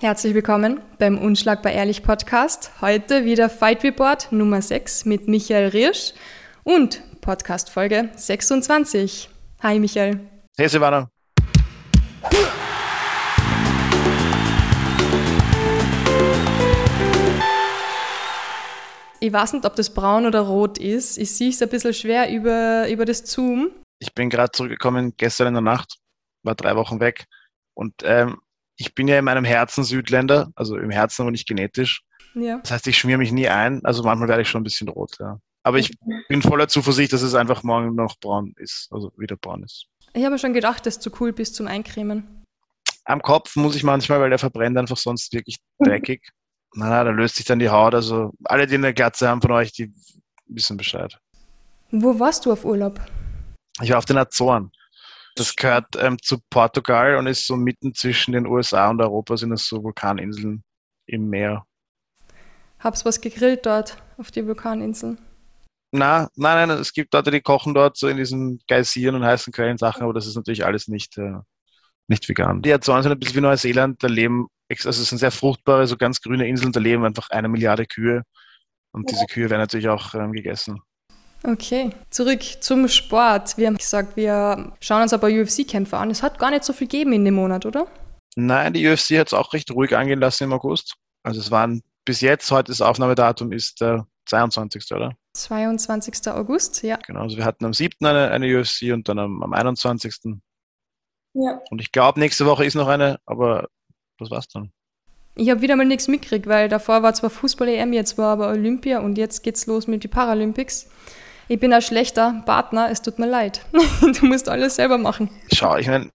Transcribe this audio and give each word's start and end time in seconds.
Herzlich 0.00 0.32
willkommen 0.32 0.80
beim 1.00 1.18
Unschlagbar 1.18 1.72
Ehrlich 1.72 2.04
Podcast. 2.04 2.70
Heute 2.80 3.24
wieder 3.24 3.50
Fight 3.50 3.82
Report 3.82 4.30
Nummer 4.30 4.62
6 4.62 5.06
mit 5.06 5.26
Michael 5.26 5.70
Riersch 5.70 6.14
und 6.62 7.02
Podcast 7.20 7.68
Folge 7.68 8.08
26. 8.14 9.28
Hi 9.60 9.80
Michael. 9.80 10.20
Hey 10.56 10.68
Silvana. 10.68 11.10
Ich 19.18 19.32
weiß 19.32 19.54
nicht, 19.54 19.64
ob 19.64 19.74
das 19.74 19.92
braun 19.92 20.26
oder 20.26 20.42
rot 20.42 20.78
ist. 20.78 21.18
Ich 21.18 21.32
sehe 21.32 21.50
es 21.50 21.60
ein 21.60 21.70
bisschen 21.70 21.92
schwer 21.92 22.30
über, 22.32 22.88
über 22.88 23.04
das 23.04 23.28
Zoom. 23.28 23.72
Ich 23.98 24.14
bin 24.14 24.30
gerade 24.30 24.52
zurückgekommen 24.52 25.14
gestern 25.16 25.48
in 25.48 25.54
der 25.54 25.62
Nacht, 25.62 25.96
war 26.44 26.54
drei 26.54 26.76
Wochen 26.76 27.00
weg 27.00 27.24
und 27.74 27.94
ähm, 28.04 28.38
ich 28.78 28.94
bin 28.94 29.08
ja 29.08 29.18
in 29.18 29.24
meinem 29.24 29.44
Herzen 29.44 29.84
Südländer, 29.84 30.50
also 30.54 30.76
im 30.76 30.90
Herzen 30.90 31.22
aber 31.22 31.32
nicht 31.32 31.48
genetisch. 31.48 32.02
Ja. 32.34 32.58
Das 32.58 32.70
heißt, 32.70 32.86
ich 32.86 32.96
schmier 32.96 33.18
mich 33.18 33.32
nie 33.32 33.48
ein, 33.48 33.84
also 33.84 34.02
manchmal 34.04 34.28
werde 34.28 34.42
ich 34.42 34.48
schon 34.48 34.60
ein 34.60 34.64
bisschen 34.64 34.88
rot, 34.88 35.16
ja. 35.18 35.38
Aber 35.64 35.78
ich 35.78 35.90
bin 36.28 36.40
voller 36.40 36.68
Zuversicht, 36.68 37.12
dass 37.12 37.20
es 37.20 37.34
einfach 37.34 37.62
morgen 37.62 37.94
noch 37.94 38.18
braun 38.20 38.54
ist, 38.56 38.88
also 38.90 39.12
wieder 39.18 39.36
braun 39.36 39.64
ist. 39.64 39.86
Ich 40.14 40.24
habe 40.24 40.38
schon 40.38 40.54
gedacht, 40.54 40.86
dass 40.86 41.00
du 41.00 41.10
cool 41.20 41.32
bist 41.32 41.56
zum 41.56 41.66
Eincremen. 41.66 42.44
Am 43.04 43.20
Kopf 43.20 43.56
muss 43.56 43.74
ich 43.74 43.82
manchmal, 43.82 44.20
weil 44.20 44.30
der 44.30 44.38
verbrennt 44.38 44.78
einfach 44.78 44.96
sonst 44.96 45.32
wirklich 45.32 45.58
dreckig. 45.84 46.28
Na, 46.74 46.88
na, 46.88 47.04
da 47.04 47.10
löst 47.10 47.36
sich 47.36 47.44
dann 47.44 47.58
die 47.58 47.68
Haut. 47.68 47.94
Also 47.94 48.32
alle, 48.44 48.66
die 48.66 48.76
eine 48.76 48.94
Glatze 48.94 49.28
haben 49.28 49.42
von 49.42 49.52
euch, 49.52 49.72
die 49.72 49.92
wissen 50.46 50.76
Bescheid. 50.76 51.18
Wo 51.90 52.18
warst 52.18 52.46
du 52.46 52.52
auf 52.52 52.64
Urlaub? 52.64 53.00
Ich 53.82 53.90
war 53.90 53.98
auf 53.98 54.04
den 54.04 54.18
Azoren. 54.18 54.70
Das 55.38 55.54
gehört 55.54 55.94
ähm, 56.00 56.18
zu 56.20 56.38
Portugal 56.50 57.14
und 57.14 57.28
ist 57.28 57.46
so 57.46 57.56
mitten 57.56 57.94
zwischen 57.94 58.32
den 58.32 58.46
USA 58.46 58.90
und 58.90 59.00
Europa, 59.00 59.36
sind 59.36 59.50
das 59.50 59.66
so 59.66 59.84
Vulkaninseln 59.84 60.64
im 61.06 61.28
Meer. 61.28 61.64
Hab's 62.80 63.04
was 63.04 63.20
gegrillt 63.20 63.64
dort 63.64 64.02
auf 64.16 64.32
die 64.32 64.44
Vulkaninseln? 64.44 65.18
Na, 65.92 66.28
nein, 66.34 66.68
nein, 66.68 66.78
es 66.78 66.92
gibt 66.92 67.14
Leute, 67.14 67.30
die 67.30 67.40
kochen 67.40 67.72
dort 67.72 67.96
so 67.96 68.08
in 68.08 68.16
diesen 68.16 68.60
Geysiren 68.66 69.14
und 69.14 69.24
heißen 69.24 69.52
Quellen 69.52 69.78
Sachen, 69.78 70.02
aber 70.02 70.12
das 70.12 70.26
ist 70.26 70.34
natürlich 70.34 70.66
alles 70.66 70.88
nicht, 70.88 71.16
äh, 71.18 71.36
nicht 72.08 72.28
vegan. 72.28 72.60
Die 72.60 72.72
Azoren 72.72 73.04
sind 73.04 73.12
ein 73.12 73.18
bisschen 73.20 73.36
wie 73.36 73.40
Neuseeland, 73.40 74.02
da 74.02 74.08
leben, 74.08 74.48
also 74.68 74.88
es 74.88 75.08
sind 75.08 75.18
sehr 75.18 75.30
fruchtbare, 75.30 75.86
so 75.86 75.96
ganz 75.96 76.20
grüne 76.20 76.48
Inseln, 76.48 76.72
da 76.72 76.80
leben 76.80 77.04
einfach 77.04 77.30
eine 77.30 77.48
Milliarde 77.48 77.86
Kühe 77.86 78.24
und 78.90 79.08
diese 79.08 79.26
Kühe 79.26 79.50
werden 79.50 79.60
natürlich 79.60 79.88
auch 79.88 80.14
ähm, 80.14 80.32
gegessen. 80.32 80.80
Okay, 81.44 81.90
zurück 82.10 82.42
zum 82.60 82.88
Sport. 82.88 83.56
Wir 83.56 83.68
haben 83.68 83.76
gesagt, 83.76 84.16
wir 84.16 84.72
schauen 84.80 85.02
uns 85.02 85.12
paar 85.12 85.30
UFC-Kämpfe 85.30 85.96
an. 85.96 86.10
Es 86.10 86.22
hat 86.22 86.38
gar 86.38 86.50
nicht 86.50 86.64
so 86.64 86.72
viel 86.72 86.88
gegeben 86.88 87.12
in 87.12 87.24
dem 87.24 87.34
Monat, 87.34 87.64
oder? 87.64 87.86
Nein, 88.36 88.72
die 88.72 88.86
UFC 88.86 89.18
hat 89.18 89.28
es 89.28 89.34
auch 89.34 89.52
recht 89.52 89.70
ruhig 89.70 89.96
angehen 89.96 90.20
lassen 90.20 90.44
im 90.44 90.52
August. 90.52 90.94
Also 91.22 91.40
es 91.40 91.50
waren 91.50 91.82
bis 92.04 92.20
jetzt, 92.20 92.50
heute 92.50 92.72
das 92.72 92.80
Aufnahmedatum 92.80 93.52
ist 93.52 93.80
der 93.80 94.06
22. 94.26 94.92
oder? 94.92 95.12
22. 95.34 96.28
August, 96.32 96.82
ja. 96.82 96.98
Genau, 97.06 97.20
also 97.20 97.36
wir 97.36 97.44
hatten 97.44 97.64
am 97.64 97.72
7. 97.72 98.04
eine, 98.04 98.30
eine 98.30 98.58
UFC 98.58 98.92
und 98.92 99.08
dann 99.08 99.18
am, 99.18 99.42
am 99.42 99.52
21. 99.52 100.14
Ja. 101.34 101.60
Und 101.70 101.80
ich 101.80 101.92
glaube, 101.92 102.18
nächste 102.18 102.46
Woche 102.46 102.64
ist 102.64 102.74
noch 102.74 102.88
eine, 102.88 103.18
aber 103.26 103.68
das 104.18 104.30
war's 104.30 104.48
dann. 104.48 104.72
Ich 105.34 105.50
habe 105.50 105.60
wieder 105.60 105.76
mal 105.76 105.86
nichts 105.86 106.08
mitgekriegt, 106.08 106.46
weil 106.48 106.68
davor 106.68 107.02
war 107.02 107.14
zwar 107.14 107.30
Fußball-EM, 107.30 107.92
jetzt 107.92 108.18
war 108.18 108.32
aber 108.32 108.48
Olympia 108.48 108.98
und 108.98 109.18
jetzt 109.18 109.42
geht's 109.42 109.66
los 109.66 109.86
mit 109.86 110.02
den 110.02 110.10
Paralympics. 110.10 110.90
Ich 111.48 111.58
bin 111.58 111.72
ein 111.72 111.80
schlechter 111.80 112.42
Partner, 112.44 112.90
es 112.90 113.00
tut 113.00 113.18
mir 113.18 113.26
leid. 113.26 113.64
du 113.72 114.26
musst 114.26 114.48
alles 114.48 114.76
selber 114.76 114.98
machen. 114.98 115.30
Schau, 115.52 115.76
ich 115.76 115.86
meine, 115.86 116.10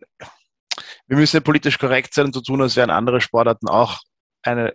wir 1.07 1.17
müssen 1.17 1.37
ja 1.37 1.41
politisch 1.41 1.79
korrekt 1.79 2.13
sein 2.13 2.27
und 2.27 2.33
so 2.33 2.41
tun, 2.41 2.61
als 2.61 2.75
wären 2.75 2.91
andere 2.91 3.19
Sportarten 3.19 3.67
auch 3.67 3.99
eine 4.43 4.73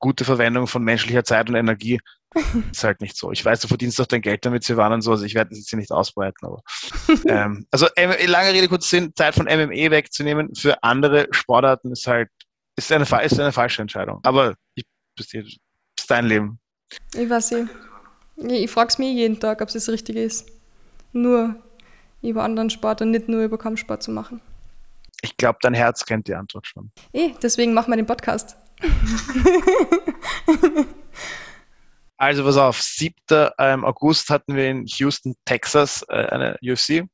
gute 0.00 0.24
Verwendung 0.24 0.66
von 0.66 0.82
menschlicher 0.82 1.22
Zeit 1.22 1.48
und 1.48 1.54
Energie. 1.54 2.00
ist 2.72 2.84
halt 2.84 3.00
nicht 3.00 3.16
so. 3.16 3.30
Ich 3.32 3.44
weiß, 3.44 3.60
du 3.60 3.68
verdienst 3.68 3.98
doch 3.98 4.06
dein 4.06 4.20
Geld 4.20 4.44
damit, 4.44 4.64
sie 4.64 4.76
waren 4.76 4.92
und 4.92 5.00
so, 5.00 5.12
also 5.12 5.24
ich 5.24 5.34
werde 5.34 5.50
das 5.50 5.60
jetzt 5.60 5.70
hier 5.70 5.78
nicht 5.78 5.90
ausbreiten, 5.90 6.46
aber 6.46 6.60
ähm, 7.26 7.66
also 7.70 7.86
lange 7.96 8.52
Rede, 8.52 8.68
kurz 8.68 8.90
Sinn, 8.90 9.12
Zeit 9.14 9.34
von 9.34 9.46
MME 9.46 9.90
wegzunehmen 9.90 10.54
für 10.54 10.82
andere 10.82 11.28
Sportarten 11.30 11.92
ist 11.92 12.06
halt, 12.06 12.28
ist 12.76 12.92
eine, 12.92 13.04
ist 13.04 13.40
eine 13.40 13.52
falsche 13.52 13.80
Entscheidung. 13.80 14.20
Aber 14.24 14.54
ich, 14.74 14.84
ist 15.18 15.58
dein 16.08 16.26
Leben. 16.26 16.60
Ich 17.14 17.28
weiß 17.28 17.52
nicht. 17.52 17.70
Ich 18.40 18.70
frage 18.70 18.88
es 18.88 18.98
mir 18.98 19.12
jeden 19.12 19.40
Tag, 19.40 19.60
ob 19.60 19.68
es 19.68 19.74
das 19.74 19.88
Richtige 19.88 20.22
ist. 20.22 20.48
Nur 21.12 21.56
über 22.22 22.44
anderen 22.44 22.70
Sport 22.70 23.02
und 23.02 23.10
nicht 23.10 23.28
nur 23.28 23.42
über 23.42 23.58
Kampfsport 23.58 24.00
zu 24.02 24.12
machen. 24.12 24.40
Ich 25.22 25.36
glaube, 25.36 25.58
dein 25.62 25.74
Herz 25.74 26.04
kennt 26.04 26.28
die 26.28 26.34
Antwort 26.34 26.66
schon. 26.66 26.90
Eh, 27.12 27.30
deswegen 27.42 27.74
machen 27.74 27.90
wir 27.90 27.96
den 27.96 28.06
Podcast. 28.06 28.56
also, 32.16 32.44
pass 32.44 32.56
auf, 32.56 32.80
7. 32.80 33.14
Ähm, 33.58 33.84
August 33.84 34.30
hatten 34.30 34.54
wir 34.54 34.70
in 34.70 34.86
Houston, 34.86 35.34
Texas 35.44 36.04
äh, 36.08 36.26
eine 36.26 36.56
UFC. 36.62 37.04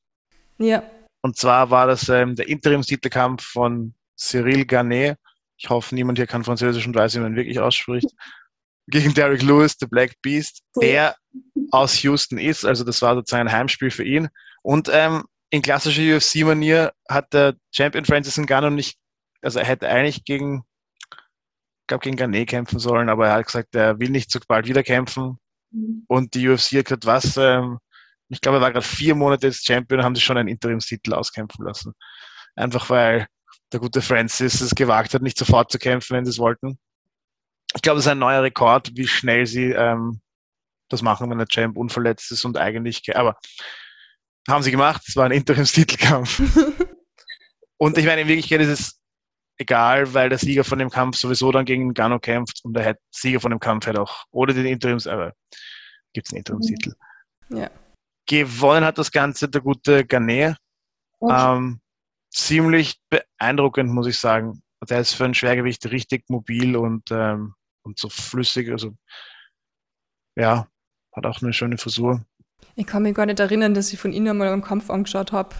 Ja. 0.58 0.82
Und 1.22 1.38
zwar 1.38 1.70
war 1.70 1.86
das 1.86 2.10
ähm, 2.10 2.36
der 2.36 2.48
Interimstitelkampf 2.48 3.42
von 3.42 3.94
Cyril 4.16 4.66
Garnet. 4.66 5.16
Ich 5.56 5.70
hoffe, 5.70 5.94
niemand 5.94 6.18
hier 6.18 6.26
kann 6.26 6.44
Französisch 6.44 6.86
und 6.86 6.94
weiß, 6.94 7.14
wie 7.14 7.20
man 7.20 7.36
wirklich 7.36 7.58
ausspricht 7.58 8.10
gegen 8.86 9.14
Derek 9.14 9.42
Lewis, 9.42 9.76
The 9.78 9.86
Black 9.86 10.20
Beast, 10.22 10.62
der 10.80 11.16
aus 11.70 12.02
Houston 12.02 12.38
ist. 12.38 12.64
Also 12.64 12.84
das 12.84 13.00
war 13.02 13.14
sozusagen 13.14 13.48
ein 13.48 13.54
Heimspiel 13.54 13.90
für 13.90 14.04
ihn. 14.04 14.28
Und 14.62 14.88
ähm, 14.92 15.24
in 15.50 15.62
klassischer 15.62 16.16
UFC-Manier 16.16 16.92
hat 17.08 17.32
der 17.32 17.54
Champion 17.70 18.04
Francis 18.04 18.36
Ngannou 18.36 18.70
nicht, 18.70 18.98
also 19.42 19.58
er 19.58 19.66
hätte 19.66 19.88
eigentlich 19.88 20.24
gegen, 20.24 20.64
ich 21.10 21.86
glaube 21.86 22.02
gegen 22.02 22.16
Garnet 22.16 22.48
kämpfen 22.48 22.78
sollen, 22.78 23.08
aber 23.08 23.28
er 23.28 23.34
hat 23.34 23.46
gesagt, 23.46 23.74
er 23.74 23.98
will 23.98 24.10
nicht 24.10 24.30
so 24.30 24.40
bald 24.46 24.66
wieder 24.66 24.82
kämpfen. 24.82 25.38
Mhm. 25.70 26.04
Und 26.08 26.34
die 26.34 26.48
UFC 26.48 26.72
hat 26.72 26.86
gesagt, 26.86 27.06
was, 27.06 27.36
ähm, 27.36 27.78
ich 28.28 28.40
glaube, 28.40 28.58
er 28.58 28.62
war 28.62 28.72
gerade 28.72 28.86
vier 28.86 29.14
Monate 29.14 29.46
jetzt 29.46 29.66
Champion, 29.66 30.02
haben 30.02 30.14
sie 30.14 30.22
schon 30.22 30.38
einen 30.38 30.48
Interimstitel 30.48 31.14
auskämpfen 31.14 31.64
lassen. 31.64 31.92
Einfach 32.56 32.90
weil 32.90 33.26
der 33.72 33.80
gute 33.80 34.02
Francis 34.02 34.60
es 34.60 34.74
gewagt 34.74 35.14
hat, 35.14 35.22
nicht 35.22 35.38
sofort 35.38 35.70
zu 35.70 35.78
kämpfen, 35.78 36.16
wenn 36.16 36.24
sie 36.24 36.30
es 36.30 36.38
wollten 36.38 36.78
ich 37.74 37.82
glaube, 37.82 37.98
es 37.98 38.06
ist 38.06 38.10
ein 38.10 38.18
neuer 38.18 38.42
Rekord, 38.42 38.92
wie 38.94 39.06
schnell 39.06 39.46
sie 39.46 39.70
ähm, 39.70 40.20
das 40.88 41.02
machen, 41.02 41.30
wenn 41.30 41.38
der 41.38 41.48
Champ 41.48 41.76
unverletzt 41.76 42.30
ist 42.32 42.44
und 42.44 42.56
eigentlich, 42.56 43.16
aber 43.16 43.36
haben 44.48 44.62
sie 44.62 44.70
gemacht, 44.70 45.02
es 45.06 45.16
war 45.16 45.24
ein 45.24 45.32
Interimstitelkampf. 45.32 46.40
und 47.78 47.98
ich 47.98 48.04
meine, 48.04 48.22
in 48.22 48.28
Wirklichkeit 48.28 48.60
ist 48.60 48.68
es 48.68 49.00
egal, 49.58 50.12
weil 50.12 50.28
der 50.28 50.38
Sieger 50.38 50.64
von 50.64 50.78
dem 50.78 50.90
Kampf 50.90 51.16
sowieso 51.16 51.50
dann 51.52 51.64
gegen 51.64 51.94
Gano 51.94 52.18
kämpft 52.18 52.60
und 52.64 52.74
der 52.74 52.96
Sieger 53.10 53.40
von 53.40 53.50
dem 53.50 53.60
Kampf 53.60 53.86
hätte 53.86 54.02
auch 54.02 54.24
ohne 54.30 54.52
den 54.52 54.66
Interims, 54.66 55.06
aber 55.06 55.32
gibt 56.12 56.26
es 56.26 56.32
einen 56.32 56.38
Interimstitel. 56.38 56.94
Ja. 57.48 57.70
Gewonnen 58.26 58.84
hat 58.84 58.98
das 58.98 59.10
Ganze 59.10 59.48
der 59.48 59.60
gute 59.60 60.04
Garnet. 60.04 60.56
Okay. 61.20 61.56
Ähm, 61.56 61.80
ziemlich 62.30 63.00
beeindruckend, 63.10 63.90
muss 63.90 64.06
ich 64.06 64.18
sagen. 64.18 64.62
Der 64.88 65.00
ist 65.00 65.14
für 65.14 65.24
ein 65.24 65.34
Schwergewicht 65.34 65.86
richtig 65.86 66.28
mobil 66.28 66.76
und 66.76 67.10
ähm, 67.10 67.54
und 67.84 67.98
so 67.98 68.08
flüssig. 68.08 68.70
Also 68.70 68.94
ja, 70.36 70.66
hat 71.14 71.26
auch 71.26 71.40
eine 71.42 71.52
schöne 71.52 71.78
Frisur. 71.78 72.24
Ich 72.76 72.86
kann 72.86 73.02
mich 73.02 73.14
gar 73.14 73.26
nicht 73.26 73.40
erinnern, 73.40 73.74
dass 73.74 73.92
ich 73.92 73.98
von 73.98 74.12
Ihnen 74.12 74.36
mal 74.36 74.48
einen 74.48 74.62
Kampf 74.62 74.90
angeschaut 74.90 75.32
habe. 75.32 75.54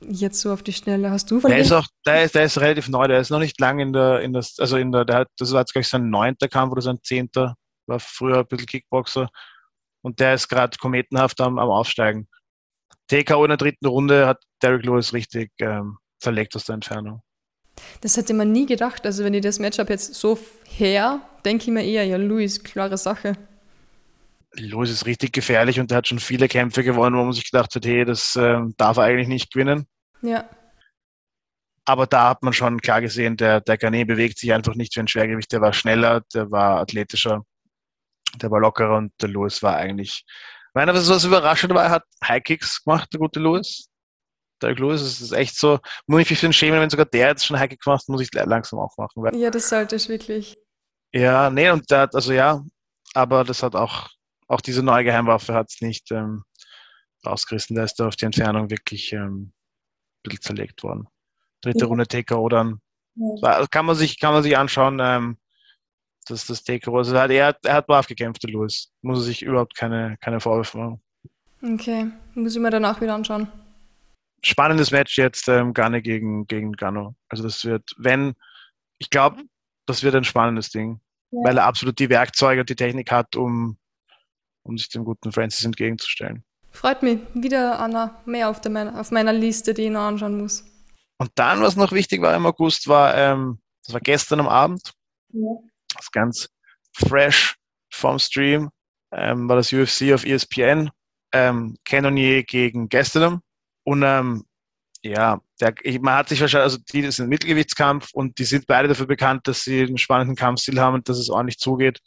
Jetzt 0.00 0.40
so 0.40 0.52
auf 0.52 0.62
die 0.62 0.72
Schnelle. 0.72 1.10
Hast 1.10 1.30
du 1.30 1.40
von 1.40 1.50
der 1.50 1.58
ist 1.58 1.72
auch, 1.72 1.86
der 2.06 2.24
ist, 2.24 2.34
der 2.34 2.44
ist 2.44 2.60
relativ 2.60 2.88
neu, 2.88 3.08
der 3.08 3.20
ist 3.20 3.30
noch 3.30 3.40
nicht 3.40 3.60
lang 3.60 3.80
in 3.80 3.92
der, 3.92 4.20
in 4.20 4.32
das, 4.32 4.58
also 4.58 4.76
in 4.76 4.92
der, 4.92 5.04
der 5.04 5.16
hat, 5.16 5.28
das 5.38 5.52
war 5.52 5.60
jetzt 5.60 5.72
gleich 5.72 5.88
sein 5.88 6.10
neunter 6.10 6.48
Kampf 6.48 6.72
oder 6.72 6.82
sein 6.82 6.98
zehnter, 7.02 7.56
war 7.86 7.98
früher 7.98 8.38
ein 8.38 8.46
bisschen 8.46 8.66
Kickboxer 8.66 9.28
und 10.02 10.20
der 10.20 10.34
ist 10.34 10.48
gerade 10.48 10.76
kometenhaft 10.78 11.40
am, 11.40 11.58
am 11.58 11.68
Aufsteigen. 11.68 12.28
TKO 13.08 13.44
in 13.44 13.48
der 13.48 13.56
dritten 13.56 13.86
Runde 13.86 14.26
hat 14.26 14.42
Derek 14.62 14.84
Lewis 14.84 15.12
richtig 15.12 15.50
ähm, 15.60 15.98
zerlegt 16.20 16.54
aus 16.54 16.64
der 16.64 16.74
Entfernung. 16.74 17.22
Das 18.00 18.16
hätte 18.16 18.34
man 18.34 18.52
nie 18.52 18.66
gedacht. 18.66 19.04
Also 19.06 19.24
wenn 19.24 19.34
ich 19.34 19.42
das 19.42 19.58
Matchup 19.58 19.90
jetzt 19.90 20.14
so 20.14 20.38
her, 20.64 21.20
denke 21.44 21.64
ich 21.64 21.70
mir 21.70 21.84
eher, 21.84 22.04
ja, 22.04 22.16
Luis, 22.16 22.62
klare 22.62 22.96
Sache. 22.96 23.34
Luis 24.56 24.90
ist 24.90 25.06
richtig 25.06 25.32
gefährlich 25.32 25.78
und 25.78 25.90
er 25.90 25.98
hat 25.98 26.08
schon 26.08 26.18
viele 26.18 26.48
Kämpfe 26.48 26.82
gewonnen, 26.82 27.16
wo 27.16 27.24
man 27.24 27.32
sich 27.32 27.50
gedacht 27.50 27.74
hat, 27.74 27.84
hey, 27.84 28.04
das 28.04 28.34
äh, 28.36 28.60
darf 28.76 28.96
er 28.96 29.04
eigentlich 29.04 29.28
nicht 29.28 29.52
gewinnen. 29.52 29.86
Ja. 30.22 30.48
Aber 31.84 32.06
da 32.06 32.30
hat 32.30 32.42
man 32.42 32.52
schon 32.52 32.80
klar 32.80 33.00
gesehen, 33.00 33.36
der, 33.36 33.60
der 33.60 33.78
Garnet 33.78 34.08
bewegt 34.08 34.38
sich 34.38 34.52
einfach 34.52 34.74
nicht 34.74 34.94
wie 34.96 35.00
ein 35.00 35.08
Schwergewicht. 35.08 35.52
Der 35.52 35.60
war 35.60 35.72
schneller, 35.72 36.22
der 36.34 36.50
war 36.50 36.80
athletischer, 36.80 37.42
der 38.36 38.50
war 38.50 38.60
lockerer 38.60 38.98
und 38.98 39.12
der 39.22 39.30
Luis 39.30 39.62
war 39.62 39.76
eigentlich. 39.76 40.24
Ich 40.26 40.74
meine, 40.74 40.92
was, 40.92 41.08
was 41.08 41.24
überraschend 41.24 41.72
war, 41.72 41.84
er 41.84 41.90
hat 41.90 42.04
High 42.22 42.42
Kicks 42.42 42.84
gemacht, 42.84 43.08
der 43.12 43.20
gute 43.20 43.40
Luis. 43.40 43.88
Derek 44.62 44.78
Lewis, 44.78 45.00
es 45.00 45.20
ist 45.20 45.32
echt 45.32 45.56
so, 45.56 45.78
muss 46.06 46.22
ich 46.22 46.30
mich 46.30 46.38
für 46.38 46.46
den 46.46 46.52
schämen, 46.52 46.80
wenn 46.80 46.90
sogar 46.90 47.06
der 47.06 47.28
jetzt 47.28 47.46
schon 47.46 47.58
High 47.58 47.70
gemacht 47.78 48.08
muss 48.08 48.20
ich 48.20 48.32
langsam 48.32 48.78
auch 48.78 48.96
machen. 48.96 49.34
ja, 49.38 49.50
das 49.50 49.68
sollte 49.68 49.96
ich 49.96 50.08
wirklich. 50.08 50.58
Ja, 51.12 51.50
nee, 51.50 51.70
und 51.70 51.90
der 51.90 52.00
hat, 52.00 52.14
also 52.14 52.32
ja, 52.32 52.62
aber 53.14 53.44
das 53.44 53.62
hat 53.62 53.74
auch, 53.74 54.08
auch 54.46 54.60
diese 54.60 54.82
neue 54.82 55.04
Geheimwaffe 55.04 55.54
hat 55.54 55.70
es 55.70 55.80
nicht 55.80 56.10
ähm, 56.10 56.44
rausgerissen. 57.24 57.76
Da 57.76 57.84
ist 57.84 57.94
da 57.96 58.08
auf 58.08 58.16
die 58.16 58.26
Entfernung 58.26 58.70
wirklich 58.70 59.12
ähm, 59.12 59.36
ein 59.46 59.52
bisschen 60.22 60.42
zerlegt 60.42 60.82
worden. 60.82 61.08
Dritte 61.62 61.80
ja. 61.80 61.86
Runde 61.86 62.06
TKO 62.06 62.48
dann 62.48 62.80
Ja. 63.14 63.66
kann, 63.68 63.86
man 63.86 63.96
sich, 63.96 64.18
kann 64.20 64.34
man 64.34 64.42
sich 64.42 64.56
anschauen. 64.56 64.98
Ähm, 65.00 65.38
das, 66.26 66.46
das 66.46 66.62
Take 66.62 66.92
also 66.92 67.14
er, 67.14 67.46
hat, 67.46 67.64
er 67.64 67.74
hat 67.74 67.86
brav 67.86 68.06
gekämpft, 68.06 68.42
der 68.42 68.50
Lewis. 68.50 68.92
Muss 69.00 69.18
er 69.18 69.22
sich 69.22 69.42
überhaupt 69.42 69.74
keine, 69.74 70.16
keine 70.20 70.40
Vorwürfe 70.40 70.78
machen. 70.78 71.02
Okay, 71.62 72.10
muss 72.34 72.54
ich 72.54 72.60
mir 72.60 72.70
danach 72.70 73.00
wieder 73.00 73.14
anschauen. 73.14 73.48
Spannendes 74.42 74.90
Match 74.90 75.18
jetzt, 75.18 75.48
ähm, 75.48 75.74
Gane 75.74 76.02
gegen, 76.02 76.46
gegen 76.46 76.72
Gano. 76.72 77.16
Also 77.28 77.42
das 77.42 77.64
wird, 77.64 77.90
wenn, 77.96 78.34
ich 78.98 79.10
glaube, 79.10 79.42
das 79.86 80.02
wird 80.02 80.14
ein 80.14 80.24
spannendes 80.24 80.70
Ding, 80.70 81.00
ja. 81.30 81.40
weil 81.44 81.58
er 81.58 81.64
absolut 81.64 81.98
die 81.98 82.10
Werkzeuge 82.10 82.60
und 82.60 82.68
die 82.68 82.76
Technik 82.76 83.10
hat, 83.10 83.36
um, 83.36 83.78
um 84.62 84.78
sich 84.78 84.88
dem 84.90 85.04
guten 85.04 85.32
Francis 85.32 85.64
entgegenzustellen. 85.64 86.44
Freut 86.70 87.02
mich. 87.02 87.20
Wieder 87.34 87.78
Anna 87.78 88.22
mehr 88.26 88.48
auf, 88.48 88.60
der, 88.60 88.94
auf 88.98 89.10
meiner 89.10 89.32
Liste, 89.32 89.74
die 89.74 89.84
ich 89.84 89.90
noch 89.90 90.02
anschauen 90.02 90.38
muss. 90.38 90.64
Und 91.18 91.32
dann, 91.34 91.60
was 91.60 91.74
noch 91.74 91.92
wichtig 91.92 92.22
war 92.22 92.34
im 92.36 92.46
August, 92.46 92.86
war, 92.86 93.16
ähm, 93.16 93.58
das 93.84 93.92
war 93.92 94.00
gestern 94.00 94.40
am 94.40 94.48
Abend, 94.48 94.92
ja. 95.30 95.56
das 95.96 96.10
ganz 96.12 96.48
fresh 96.92 97.56
vom 97.90 98.18
Stream, 98.18 98.70
ähm, 99.12 99.48
war 99.48 99.56
das 99.56 99.72
UFC 99.72 100.12
auf 100.12 100.24
ESPN, 100.24 100.90
ähm, 101.32 101.76
Cannonier 101.84 102.44
gegen 102.44 102.88
Gastelum. 102.88 103.42
Und 103.88 104.02
ähm, 104.02 104.44
ja, 105.02 105.40
der, 105.62 105.72
man 106.00 106.16
hat 106.16 106.28
sich 106.28 106.42
wahrscheinlich, 106.42 106.64
also 106.64 106.78
die 106.92 107.00
ist 107.00 107.20
ein 107.20 107.28
Mittelgewichtskampf 107.30 108.10
und 108.12 108.38
die 108.38 108.44
sind 108.44 108.66
beide 108.66 108.86
dafür 108.86 109.06
bekannt, 109.06 109.48
dass 109.48 109.62
sie 109.62 109.80
einen 109.80 109.96
spannenden 109.96 110.36
Kampfstil 110.36 110.78
haben 110.78 110.92
und 110.92 111.08
dass 111.08 111.16
es 111.16 111.30
ordentlich 111.30 111.56
zugeht. 111.56 112.00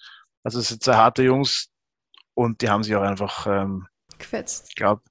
Also 0.44 0.60
es 0.60 0.68
sind 0.68 0.84
zwei 0.84 0.94
harte 0.94 1.24
Jungs 1.24 1.70
und 2.36 2.62
die 2.62 2.70
haben 2.70 2.84
sich 2.84 2.96
auch 2.96 3.02
einfach 3.02 3.48
ähm, 3.48 3.88
gefetzt. 4.20 4.68
Ich 4.70 4.76
glaube, 4.76 5.02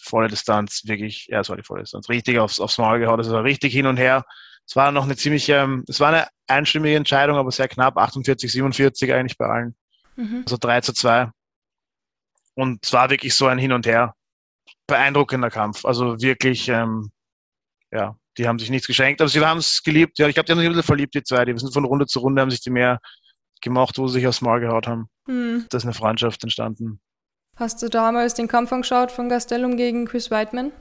volle 0.00 0.28
Distanz, 0.28 0.84
wirklich, 0.86 1.26
ja, 1.26 1.40
es 1.40 1.50
war 1.50 1.56
die 1.58 1.62
volle 1.62 1.82
Distanz, 1.82 2.08
richtig 2.08 2.38
aufs, 2.38 2.60
aufs 2.60 2.78
Maul 2.78 2.98
gehauen, 2.98 3.18
das 3.18 3.28
war 3.28 3.44
richtig 3.44 3.74
hin 3.74 3.86
und 3.86 3.98
her. 3.98 4.24
Es 4.66 4.74
war 4.74 4.92
noch 4.92 5.04
eine 5.04 5.16
ziemlich, 5.16 5.50
ähm, 5.50 5.84
es 5.86 6.00
war 6.00 6.08
eine 6.08 6.28
einstimmige 6.46 6.96
Entscheidung, 6.96 7.36
aber 7.36 7.50
sehr 7.50 7.68
knapp, 7.68 7.98
48, 7.98 8.50
47 8.50 9.12
eigentlich 9.12 9.36
bei 9.36 9.48
allen. 9.48 9.76
Mhm. 10.16 10.44
Also 10.46 10.56
3 10.58 10.80
zu 10.80 10.94
2. 10.94 11.28
Und 12.54 12.82
es 12.82 12.90
war 12.94 13.10
wirklich 13.10 13.34
so 13.34 13.48
ein 13.48 13.58
Hin 13.58 13.72
und 13.72 13.86
Her. 13.86 14.14
Beeindruckender 14.86 15.50
Kampf. 15.50 15.84
Also 15.84 16.20
wirklich, 16.20 16.68
ähm, 16.68 17.10
ja, 17.92 18.16
die 18.38 18.46
haben 18.46 18.58
sich 18.58 18.70
nichts 18.70 18.86
geschenkt, 18.86 19.20
aber 19.20 19.28
sie 19.28 19.44
haben 19.44 19.58
es 19.58 19.82
geliebt. 19.82 20.18
Ja, 20.18 20.28
ich 20.28 20.34
glaube, 20.34 20.46
die 20.46 20.52
haben 20.52 20.58
sich 20.58 20.66
ein 20.66 20.72
bisschen 20.72 20.86
verliebt, 20.86 21.14
die 21.14 21.22
zwei. 21.22 21.44
Die 21.44 21.58
sind 21.58 21.72
von 21.72 21.84
Runde 21.84 22.06
zu 22.06 22.20
Runde, 22.20 22.42
haben 22.42 22.50
sich 22.50 22.60
die 22.60 22.70
mehr 22.70 23.00
gemacht, 23.62 23.98
wo 23.98 24.06
sie 24.06 24.14
sich 24.14 24.26
aufs 24.26 24.40
Maul 24.40 24.60
gehaut 24.60 24.86
haben. 24.86 25.08
Mhm. 25.26 25.66
Da 25.70 25.78
ist 25.78 25.84
eine 25.84 25.94
Freundschaft 25.94 26.42
entstanden. 26.42 27.00
Hast 27.56 27.82
du 27.82 27.88
damals 27.88 28.34
den 28.34 28.48
Kampf 28.48 28.72
angeschaut 28.72 29.10
von 29.10 29.28
Gastelum 29.28 29.76
gegen 29.76 30.06
Chris 30.06 30.30
Whiteman? 30.30 30.72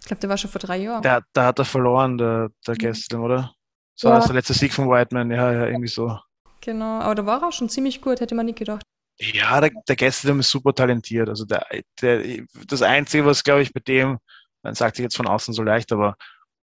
Ich 0.00 0.06
glaube, 0.06 0.20
der 0.20 0.30
war 0.30 0.38
schon 0.38 0.50
vor 0.50 0.60
drei 0.60 0.78
Jahren. 0.78 1.02
Da, 1.02 1.20
da 1.32 1.46
hat 1.46 1.58
er 1.58 1.64
verloren, 1.64 2.16
der, 2.16 2.50
der 2.66 2.74
mhm. 2.74 2.78
Gastelum, 2.78 3.24
oder? 3.24 3.52
So 3.94 4.08
ja. 4.08 4.16
das 4.16 4.26
der 4.26 4.34
letzte 4.34 4.54
Sieg 4.54 4.72
von 4.72 4.88
Whiteman, 4.88 5.30
ja, 5.30 5.52
ja, 5.52 5.66
irgendwie 5.66 5.88
so. 5.88 6.18
Genau, 6.60 7.00
aber 7.00 7.14
da 7.14 7.26
war 7.26 7.42
er 7.42 7.48
auch 7.48 7.52
schon 7.52 7.68
ziemlich 7.68 8.00
gut, 8.00 8.20
hätte 8.20 8.34
man 8.34 8.46
nicht 8.46 8.58
gedacht. 8.58 8.82
Ja, 9.18 9.60
der, 9.60 9.70
der 9.88 9.96
Gastelum 9.96 10.40
ist 10.40 10.50
super 10.50 10.74
talentiert. 10.74 11.28
Also 11.28 11.44
der, 11.44 11.66
der, 12.00 12.44
das 12.66 12.82
Einzige, 12.82 13.24
was, 13.24 13.44
glaube 13.44 13.62
ich, 13.62 13.72
bei 13.72 13.80
dem, 13.80 14.18
man 14.62 14.74
sagt 14.74 14.96
sich 14.96 15.04
jetzt 15.04 15.16
von 15.16 15.26
außen 15.26 15.54
so 15.54 15.62
leicht, 15.62 15.92
aber, 15.92 16.16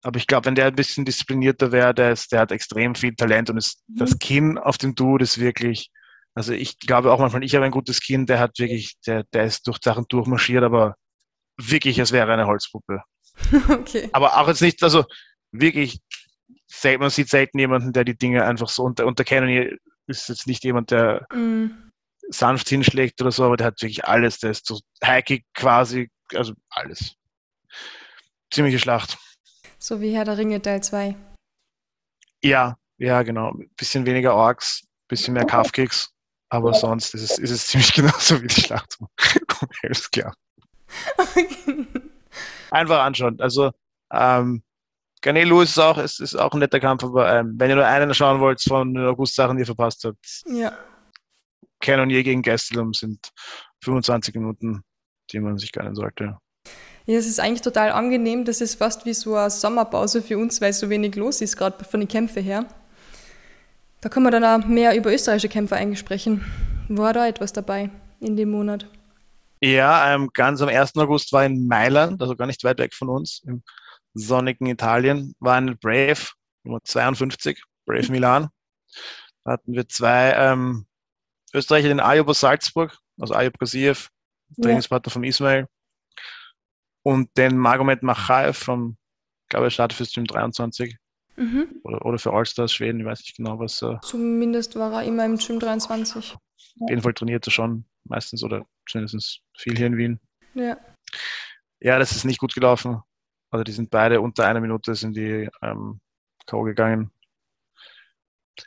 aber 0.01 0.17
ich 0.17 0.25
glaube, 0.25 0.45
wenn 0.45 0.55
der 0.55 0.67
ein 0.67 0.75
bisschen 0.75 1.05
disziplinierter 1.05 1.71
wäre, 1.71 1.93
der, 1.93 2.11
ist, 2.11 2.31
der 2.31 2.39
hat 2.39 2.51
extrem 2.51 2.95
viel 2.95 3.13
Talent 3.15 3.49
und 3.49 3.57
ist, 3.57 3.83
mhm. 3.87 3.97
das 3.97 4.17
Kinn 4.17 4.57
auf 4.57 4.77
dem 4.77 4.95
Dude 4.95 5.23
ist 5.23 5.39
wirklich, 5.39 5.91
also 6.33 6.53
ich 6.53 6.79
glaube 6.79 7.11
auch 7.11 7.19
manchmal, 7.19 7.43
ich 7.43 7.53
habe 7.55 7.65
ein 7.65 7.71
gutes 7.71 7.99
Kind, 7.99 8.29
der 8.29 8.39
hat 8.39 8.57
wirklich, 8.57 8.95
der, 9.05 9.25
der 9.33 9.43
ist 9.43 9.67
durch 9.67 9.77
Sachen 9.83 10.05
durchmarschiert, 10.07 10.63
aber 10.63 10.95
wirklich, 11.57 11.99
es 11.99 12.11
wäre 12.11 12.31
eine 12.31 12.47
Holzpuppe. 12.47 13.01
Okay. 13.69 14.09
Aber 14.11 14.37
auch 14.37 14.47
jetzt 14.47 14.61
nicht, 14.61 14.83
also 14.83 15.05
wirklich, 15.51 15.99
man 16.99 17.09
sieht 17.09 17.29
selten 17.29 17.59
jemanden, 17.59 17.93
der 17.93 18.03
die 18.03 18.17
Dinge 18.17 18.43
einfach 18.43 18.69
so 18.69 18.83
unter, 18.83 19.05
unter 19.05 19.23
Canon 19.23 19.77
ist 20.07 20.27
jetzt 20.27 20.47
nicht 20.47 20.63
jemand, 20.63 20.91
der 20.91 21.25
mm. 21.33 21.88
Sanft 22.29 22.69
hinschlägt 22.69 23.21
oder 23.21 23.31
so, 23.31 23.43
aber 23.43 23.57
der 23.57 23.67
hat 23.67 23.81
wirklich 23.81 24.05
alles, 24.05 24.39
der 24.39 24.51
ist 24.51 24.65
so 24.65 24.79
hackig 25.03 25.45
quasi, 25.53 26.09
also 26.33 26.53
alles. 26.69 27.15
Ziemliche 28.51 28.79
Schlacht. 28.79 29.17
So 29.77 30.01
wie 30.01 30.15
Herr 30.15 30.25
der 30.25 30.37
Ringe 30.37 30.61
Teil 30.61 30.81
2. 30.81 31.15
Ja, 32.43 32.77
ja, 32.97 33.21
genau. 33.23 33.53
Bisschen 33.77 34.05
weniger 34.05 34.35
Orks, 34.35 34.83
bisschen 35.07 35.33
mehr 35.33 35.45
Kafkicks. 35.45 36.11
Aber 36.49 36.73
sonst 36.73 37.13
ist 37.13 37.21
es, 37.21 37.37
ist 37.37 37.51
es 37.51 37.67
ziemlich 37.67 37.93
genauso 37.93 38.41
wie 38.41 38.47
die 38.47 38.61
Schlacht 38.61 38.97
um 38.99 39.07
Helsklar. 39.81 40.33
Einfach 42.71 43.03
anschauen. 43.03 43.39
Also, 43.39 43.71
ähm, 44.11 44.63
Canelo 45.21 45.61
ist 45.61 45.77
auch, 45.77 45.97
ist, 45.97 46.19
ist 46.19 46.35
auch 46.35 46.53
ein 46.53 46.59
netter 46.59 46.79
Kampf, 46.79 47.03
aber 47.03 47.31
ähm, 47.33 47.55
wenn 47.57 47.69
ihr 47.69 47.75
nur 47.75 47.85
einen 47.85 48.13
schauen 48.13 48.39
wollt 48.39 48.61
von 48.61 48.93
den 48.93 49.05
August-Sachen, 49.05 49.57
die 49.57 49.63
ihr 49.63 49.65
verpasst 49.65 50.03
habt, 50.05 50.43
ja. 50.45 50.77
Cannonier 51.81 52.23
gegen 52.23 52.41
Gastelum 52.41 52.93
sind 52.93 53.31
25 53.83 54.35
Minuten, 54.35 54.83
die 55.31 55.39
man 55.39 55.57
sich 55.57 55.71
gönnen 55.71 55.95
sollte. 55.95 56.37
Ja, 57.05 57.17
es 57.17 57.27
ist 57.27 57.39
eigentlich 57.39 57.61
total 57.61 57.91
angenehm. 57.91 58.45
Das 58.45 58.61
ist 58.61 58.75
fast 58.75 59.05
wie 59.05 59.13
so 59.13 59.35
eine 59.35 59.49
Sommerpause 59.49 60.21
für 60.21 60.37
uns, 60.37 60.61
weil 60.61 60.73
so 60.73 60.89
wenig 60.89 61.15
los 61.15 61.41
ist, 61.41 61.57
gerade 61.57 61.83
von 61.83 61.99
den 61.99 62.07
Kämpfen 62.07 62.43
her. 62.43 62.65
Da 64.01 64.09
können 64.09 64.25
wir 64.25 64.31
dann 64.31 64.45
auch 64.45 64.65
mehr 64.67 64.95
über 64.95 65.13
österreichische 65.13 65.49
Kämpfer 65.49 65.75
eigentlich 65.75 65.99
sprechen. 65.99 66.45
War 66.87 67.13
da 67.13 67.27
etwas 67.27 67.51
dabei 67.51 67.89
in 68.19 68.37
dem 68.37 68.51
Monat? 68.51 68.87
Ja, 69.61 70.13
ähm, 70.13 70.29
ganz 70.33 70.61
am 70.61 70.69
1. 70.69 70.95
August 70.97 71.33
war 71.33 71.45
in 71.45 71.67
Mailand, 71.67 72.21
also 72.21 72.35
gar 72.35 72.45
nicht 72.45 72.63
weit 72.63 72.79
weg 72.79 72.93
von 72.93 73.09
uns, 73.09 73.41
im 73.45 73.61
sonnigen 74.13 74.67
Italien, 74.67 75.35
war 75.39 75.55
ein 75.55 75.77
Brave 75.79 76.27
Nummer 76.63 76.79
52, 76.83 77.61
Brave 77.85 78.07
Milan. 78.11 78.49
Da 79.43 79.53
hatten 79.53 79.73
wir 79.73 79.87
zwei 79.87 80.33
ähm, 80.33 80.85
Österreicher, 81.53 81.87
den 81.87 81.99
Ayub 81.99 82.27
aus 82.27 82.39
Salzburg, 82.39 82.97
also 83.19 83.33
Ayub 83.33 83.57
Gaziev, 83.57 84.09
Trainingspartner 84.61 85.09
ja. 85.09 85.13
von 85.13 85.23
Ismail, 85.23 85.67
und 87.03 87.29
den 87.37 87.57
Magomed 87.57 88.03
Machaev 88.03 88.57
vom, 88.57 88.97
ich 89.43 89.49
glaube, 89.49 89.67
er 89.67 89.71
startet 89.71 89.97
für 89.97 90.05
Stream 90.05 90.25
23. 90.25 90.97
Mhm. 91.37 91.79
Oder, 91.83 92.05
oder 92.05 92.19
für 92.19 92.33
Allstars 92.33 92.73
Schweden, 92.73 92.99
ich 92.99 93.05
weiß 93.05 93.19
nicht 93.19 93.37
genau, 93.37 93.59
was. 93.59 93.81
Äh, 93.81 93.97
Zumindest 94.01 94.75
war 94.75 94.91
er 94.93 95.03
immer 95.03 95.25
im 95.25 95.37
Gym 95.37 95.59
23. 95.59 96.33
Auf 96.81 96.89
jeden 96.89 97.01
Fall 97.01 97.13
trainiert 97.13 97.47
er 97.47 97.51
schon 97.51 97.85
meistens 98.03 98.43
oder 98.43 98.65
zumindest 98.87 99.41
viel 99.57 99.77
hier 99.77 99.87
in 99.87 99.97
Wien. 99.97 100.19
Ja. 100.53 100.77
Ja, 101.79 101.97
das 101.97 102.11
ist 102.11 102.25
nicht 102.25 102.39
gut 102.39 102.53
gelaufen. 102.53 103.01
Also 103.51 103.63
die 103.63 103.71
sind 103.71 103.89
beide 103.89 104.21
unter 104.21 104.45
einer 104.45 104.59
Minute 104.59 104.95
sind 104.95 105.15
die 105.15 105.49
ähm, 105.61 106.01
K.O. 106.45 106.63
gegangen. 106.63 107.11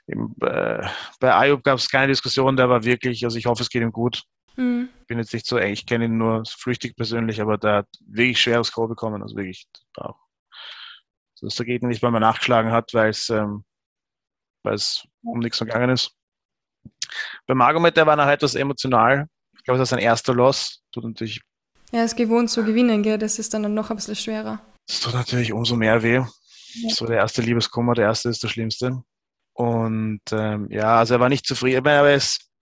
Eben, 0.09 0.35
äh, 0.41 0.87
bei 1.21 1.35
Ayub 1.35 1.63
gab 1.63 1.79
es 1.79 1.89
keine 1.89 2.09
Diskussion, 2.09 2.57
der 2.57 2.69
war 2.69 2.85
wirklich, 2.85 3.25
also 3.25 3.39
ich 3.39 3.47
hoffe, 3.47 3.63
es 3.63 3.71
geht 3.71 3.83
ihm 3.83 3.93
gut. 3.93 4.25
Mhm. 4.57 4.89
Bin 5.07 5.19
jetzt 5.19 5.33
nicht 5.33 5.47
so 5.47 5.57
eng, 5.57 5.73
ich 5.73 5.87
kenne 5.87 6.07
ihn 6.07 6.19
nur 6.19 6.43
flüchtig 6.47 6.97
persönlich, 6.97 7.41
aber 7.41 7.57
der 7.57 7.75
hat 7.77 7.89
wirklich 8.07 8.41
schweres 8.41 8.73
K.O. 8.73 8.89
bekommen, 8.89 9.23
also 9.23 9.37
wirklich 9.37 9.67
auch 9.97 10.17
dass 11.43 11.57
der 11.57 11.67
Gegner 11.67 11.89
nicht 11.89 12.03
mal 12.03 12.11
nachgeschlagen 12.11 12.71
hat, 12.71 12.95
weil 12.95 13.11
es, 13.11 13.29
ähm, 13.29 13.65
um 15.25 15.39
nichts 15.41 15.59
gegangen 15.59 15.91
ist. 15.91 16.13
Bei 17.47 17.55
Magomed, 17.55 17.97
der 17.97 18.07
war 18.07 18.17
nachher 18.17 18.35
etwas 18.35 18.55
emotional. 18.55 19.29
Ich 19.57 19.65
glaube, 19.65 19.79
das 19.79 19.87
ist 19.87 19.91
sein 19.91 19.99
erster 19.99 20.35
Loss. 20.35 20.83
Tut 20.93 21.05
natürlich. 21.05 21.41
Er 21.91 22.05
ist 22.05 22.17
gewohnt 22.17 22.49
zu 22.49 22.65
gewinnen, 22.65 23.03
gell? 23.03 23.19
Das 23.19 23.39
ist 23.39 23.53
dann 23.53 23.75
noch 23.75 23.91
ein 23.91 23.97
bisschen 23.97 24.17
schwerer. 24.17 24.61
Das 24.87 25.01
tut 25.01 25.15
natürlich 25.15 25.53
umso 25.53 25.77
mehr 25.77 26.03
weh. 26.03 26.15
Ja. 26.75 26.89
So 26.95 27.07
der 27.07 27.19
erste 27.19 27.43
Liebeskummer, 27.43 27.95
der 27.95 28.07
erste 28.07 28.31
ist 28.31 28.43
der 28.43 28.49
schlimmste. 28.49 29.03
Und 29.55 30.21
ähm, 30.33 30.69
ja, 30.71 30.99
also 30.99 31.15
er 31.15 31.21
war 31.21 31.29
nicht 31.29 31.47
zufrieden. 31.47 31.85
Er 31.87 32.15
ist 32.15 32.53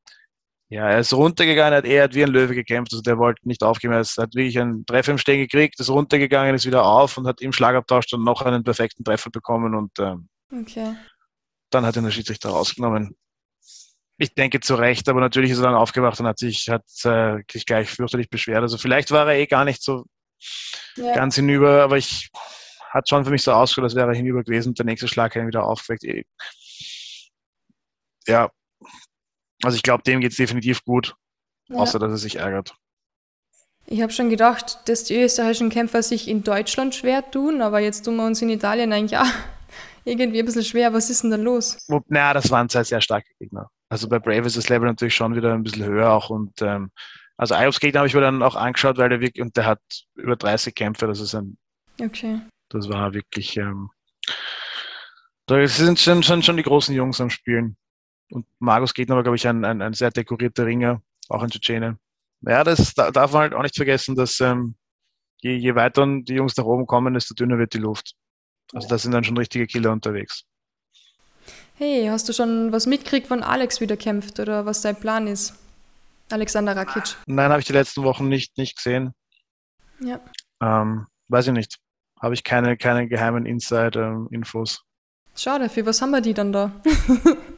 ja, 0.72 0.88
er 0.88 1.00
ist 1.00 1.12
runtergegangen, 1.12 1.72
er 1.72 1.78
hat, 1.78 1.84
er 1.84 2.04
hat 2.04 2.14
wie 2.14 2.22
ein 2.22 2.30
Löwe 2.30 2.54
gekämpft, 2.54 2.92
also 2.92 3.02
der 3.02 3.18
wollte 3.18 3.46
nicht 3.46 3.64
aufgeben. 3.64 3.92
Er 3.92 4.00
hat 4.02 4.34
wirklich 4.34 4.56
einen 4.56 4.86
Treffer 4.86 5.10
im 5.10 5.18
Stehen 5.18 5.40
gekriegt, 5.40 5.80
ist 5.80 5.90
runtergegangen, 5.90 6.54
ist 6.54 6.64
wieder 6.64 6.84
auf 6.84 7.18
und 7.18 7.26
hat 7.26 7.40
im 7.40 7.52
Schlagabtausch 7.52 8.06
dann 8.06 8.22
noch 8.22 8.42
einen 8.42 8.62
perfekten 8.62 9.02
Treffer 9.02 9.30
bekommen 9.30 9.74
und 9.74 9.90
ähm, 9.98 10.28
okay. 10.52 10.94
dann 11.70 11.84
hat 11.84 11.96
ihn 11.96 12.04
der 12.04 12.12
Schiedsrichter 12.12 12.50
rausgenommen. 12.50 13.16
Ich 14.16 14.34
denke 14.34 14.60
zu 14.60 14.76
Recht, 14.76 15.08
aber 15.08 15.18
natürlich 15.18 15.50
ist 15.50 15.58
er 15.58 15.64
dann 15.64 15.74
aufgewacht 15.74 16.20
und 16.20 16.26
hat 16.26 16.38
sich, 16.38 16.68
hat, 16.68 16.84
äh, 17.02 17.42
sich 17.50 17.66
gleich 17.66 17.90
fürchterlich 17.90 18.30
beschwert. 18.30 18.62
Also 18.62 18.78
vielleicht 18.78 19.10
war 19.10 19.26
er 19.28 19.40
eh 19.40 19.46
gar 19.46 19.64
nicht 19.64 19.82
so 19.82 20.04
ja. 20.94 21.16
ganz 21.16 21.34
hinüber, 21.34 21.82
aber 21.82 21.98
ich 21.98 22.30
hat 22.90 23.08
schon 23.08 23.24
für 23.24 23.30
mich 23.32 23.42
so 23.42 23.52
ausgeschaut, 23.52 23.84
als 23.84 23.96
wäre 23.96 24.08
er 24.08 24.16
hinüber 24.16 24.44
gewesen 24.44 24.68
und 24.68 24.78
der 24.78 24.86
nächste 24.86 25.08
Schlag 25.08 25.34
hat 25.34 25.42
ihn 25.42 25.48
wieder 25.48 25.64
aufgeweckt. 25.64 26.04
Ja, 28.26 28.50
also 29.62 29.76
ich 29.76 29.82
glaube, 29.82 30.02
dem 30.02 30.20
geht 30.20 30.32
es 30.32 30.36
definitiv 30.36 30.84
gut, 30.84 31.14
ja. 31.68 31.76
außer 31.76 31.98
dass 31.98 32.10
er 32.10 32.18
sich 32.18 32.36
ärgert. 32.36 32.74
Ich 33.86 34.02
habe 34.02 34.12
schon 34.12 34.30
gedacht, 34.30 34.88
dass 34.88 35.04
die 35.04 35.20
österreichischen 35.20 35.70
Kämpfer 35.70 36.02
sich 36.02 36.28
in 36.28 36.44
Deutschland 36.44 36.94
schwer 36.94 37.28
tun, 37.28 37.60
aber 37.60 37.80
jetzt 37.80 38.02
tun 38.02 38.16
wir 38.16 38.26
uns 38.26 38.40
in 38.40 38.48
Italien 38.48 38.92
eigentlich 38.92 39.18
auch 39.18 39.26
irgendwie 40.04 40.38
ein 40.38 40.46
bisschen 40.46 40.64
schwer. 40.64 40.92
Was 40.92 41.10
ist 41.10 41.24
denn 41.24 41.30
da 41.30 41.36
los? 41.36 41.76
Naja, 42.06 42.34
das 42.34 42.50
waren 42.50 42.68
zwei 42.68 42.84
sehr 42.84 43.00
starke 43.00 43.28
Gegner. 43.38 43.68
Also 43.88 44.08
bei 44.08 44.20
Brave 44.20 44.46
ist 44.46 44.56
das 44.56 44.68
Level 44.68 44.88
natürlich 44.88 45.14
schon 45.14 45.34
wieder 45.34 45.52
ein 45.52 45.64
bisschen 45.64 45.84
höher 45.84 46.10
auch 46.10 46.30
und 46.30 46.62
ähm, 46.62 46.92
also 47.36 47.54
Ayobs 47.54 47.80
Gegner 47.80 48.00
habe 48.00 48.06
ich 48.06 48.14
mir 48.14 48.20
dann 48.20 48.42
auch 48.42 48.54
angeschaut, 48.54 48.98
weil 48.98 49.08
der 49.08 49.20
wirklich, 49.20 49.42
und 49.42 49.56
der 49.56 49.64
hat 49.64 49.80
über 50.14 50.36
30 50.36 50.74
Kämpfe, 50.74 51.06
das 51.06 51.20
ist 51.20 51.34
ein, 51.34 51.56
okay. 52.00 52.38
das 52.68 52.88
war 52.90 53.14
wirklich, 53.14 53.56
ähm, 53.56 53.88
Da 55.46 55.66
sind 55.66 55.98
schon, 55.98 56.22
schon, 56.22 56.42
schon 56.42 56.58
die 56.58 56.62
großen 56.62 56.94
Jungs 56.94 57.18
am 57.18 57.30
Spielen. 57.30 57.78
Und 58.30 58.46
Magus 58.58 58.94
Gegner 58.94 59.16
war, 59.16 59.22
glaube 59.22 59.36
ich, 59.36 59.46
ein, 59.46 59.64
ein, 59.64 59.82
ein 59.82 59.92
sehr 59.92 60.10
dekorierter 60.10 60.66
Ringer, 60.66 61.02
auch 61.28 61.42
ein 61.42 61.50
Tschetschene. 61.50 61.98
Ja, 62.42 62.64
das 62.64 62.94
darf 62.94 63.32
man 63.32 63.42
halt 63.42 63.54
auch 63.54 63.62
nicht 63.62 63.76
vergessen, 63.76 64.14
dass 64.14 64.40
ähm, 64.40 64.74
je, 65.42 65.56
je 65.56 65.74
weiter 65.74 66.06
die 66.06 66.34
Jungs 66.34 66.56
nach 66.56 66.64
oben 66.64 66.86
kommen, 66.86 67.14
desto 67.14 67.34
dünner 67.34 67.58
wird 67.58 67.74
die 67.74 67.78
Luft. 67.78 68.14
Also 68.72 68.88
da 68.88 68.98
sind 68.98 69.12
dann 69.12 69.24
schon 69.24 69.36
richtige 69.36 69.66
Killer 69.66 69.92
unterwegs. 69.92 70.44
Hey, 71.74 72.06
hast 72.08 72.28
du 72.28 72.32
schon 72.32 72.72
was 72.72 72.86
mitgekriegt, 72.86 73.30
wann 73.30 73.42
Alex 73.42 73.80
wieder 73.80 73.96
kämpft 73.96 74.38
oder 74.38 74.66
was 74.66 74.82
sein 74.82 74.96
Plan 74.96 75.26
ist? 75.26 75.54
Alexander 76.30 76.76
Rakic. 76.76 77.16
Nein, 77.26 77.50
habe 77.50 77.60
ich 77.60 77.66
die 77.66 77.72
letzten 77.72 78.04
Wochen 78.04 78.28
nicht, 78.28 78.56
nicht 78.56 78.76
gesehen. 78.76 79.12
Ja. 80.00 80.20
Ähm, 80.62 81.06
weiß 81.28 81.48
ich 81.48 81.52
nicht. 81.52 81.78
Habe 82.20 82.34
ich 82.34 82.44
keine, 82.44 82.76
keine 82.76 83.08
geheimen 83.08 83.46
Inside-Infos. 83.46 84.84
Schade, 85.34 85.68
für 85.68 85.86
was 85.86 86.02
haben 86.02 86.10
wir 86.10 86.20
die 86.20 86.34
dann 86.34 86.52
da? 86.52 86.70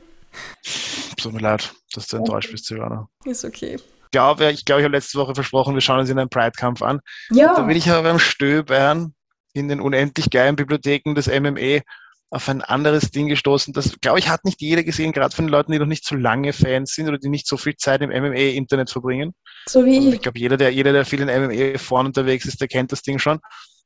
Tut 1.16 1.32
mir 1.32 1.40
leid, 1.40 1.72
dass 1.94 2.06
du 2.08 2.16
enttäuscht 2.16 2.50
bist, 2.50 2.66
Silvana. 2.66 3.08
Ist 3.24 3.44
okay. 3.44 3.76
Ich 3.76 4.10
glaube, 4.10 4.50
ich, 4.50 4.64
glaub, 4.64 4.78
ich 4.78 4.84
habe 4.84 4.96
letzte 4.96 5.18
Woche 5.18 5.34
versprochen, 5.34 5.74
wir 5.74 5.80
schauen 5.80 6.00
uns 6.00 6.10
in 6.10 6.18
einen 6.18 6.28
Pride-Kampf 6.28 6.82
an. 6.82 7.00
Ja. 7.30 7.54
Da 7.54 7.62
bin 7.62 7.76
ich 7.76 7.88
aber 7.90 8.02
beim 8.02 8.18
Stöbern 8.18 9.14
in 9.54 9.68
den 9.68 9.80
unendlich 9.80 10.30
geilen 10.30 10.56
Bibliotheken 10.56 11.14
des 11.14 11.28
MME 11.28 11.82
auf 12.30 12.48
ein 12.48 12.62
anderes 12.62 13.10
Ding 13.10 13.28
gestoßen. 13.28 13.74
Das, 13.74 14.00
glaube 14.00 14.18
ich, 14.18 14.28
hat 14.28 14.44
nicht 14.44 14.60
jeder 14.62 14.82
gesehen, 14.82 15.12
gerade 15.12 15.34
von 15.36 15.46
den 15.46 15.52
Leuten, 15.52 15.72
die 15.72 15.78
noch 15.78 15.86
nicht 15.86 16.04
so 16.06 16.14
lange 16.14 16.52
Fans 16.54 16.94
sind 16.94 17.08
oder 17.08 17.18
die 17.18 17.28
nicht 17.28 17.46
so 17.46 17.56
viel 17.58 17.76
Zeit 17.76 18.00
im 18.00 18.08
MMA-Internet 18.10 18.90
verbringen. 18.90 19.34
So 19.68 19.84
wie 19.84 19.96
Also 19.96 20.08
ich. 20.08 20.14
ich 20.14 20.22
glaube, 20.22 20.38
jeder, 20.38 20.56
der, 20.56 20.70
jeder, 20.72 20.92
der 20.92 21.04
viel 21.04 21.20
in 21.20 21.28
MMA-Foren 21.28 22.06
unterwegs 22.06 22.46
ist, 22.46 22.60
der 22.60 22.68
kennt 22.68 22.90
das 22.92 23.02
Ding 23.02 23.18
schon. 23.18 23.38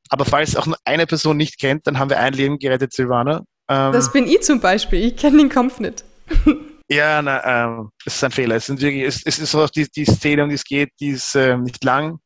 Aber 0.09 0.23
falls 0.23 0.55
auch 0.55 0.65
nur 0.65 0.77
eine 0.85 1.05
Person 1.05 1.35
nicht 1.35 1.59
kennt, 1.59 1.85
dann 1.87 1.99
haben 1.99 2.09
wir 2.09 2.19
ein 2.19 2.31
Leben 2.33 2.57
gerettet, 2.59 2.93
Silvana. 2.93 3.43
Ähm, 3.69 3.91
Das 3.91 4.13
bin 4.13 4.25
ich 4.27 4.41
zum 4.43 4.61
Beispiel. 4.61 5.05
Ich 5.05 5.17
kenne 5.17 5.37
den 5.37 5.49
Kampf 5.49 5.79
nicht. 5.81 6.05
ja, 6.89 7.21
na, 7.21 7.65
ähm, 7.65 7.89
es 8.05 8.15
ist 8.15 8.23
ein 8.23 8.31
Fehler. 8.31 8.55
Es, 8.55 8.65
sind 8.65 8.81
wirklich, 8.81 9.03
es, 9.03 9.23
es 9.25 9.39
ist 9.39 9.51
so, 9.51 9.65
die, 9.67 9.89
die 9.89 10.05
Szene, 10.05 10.43
um 10.43 10.49
die 10.49 10.55
es 10.55 10.63
geht, 10.63 10.91
die 10.99 11.09
ist 11.09 11.35
ähm, 11.35 11.63
nicht 11.63 11.83
lang, 11.83 12.19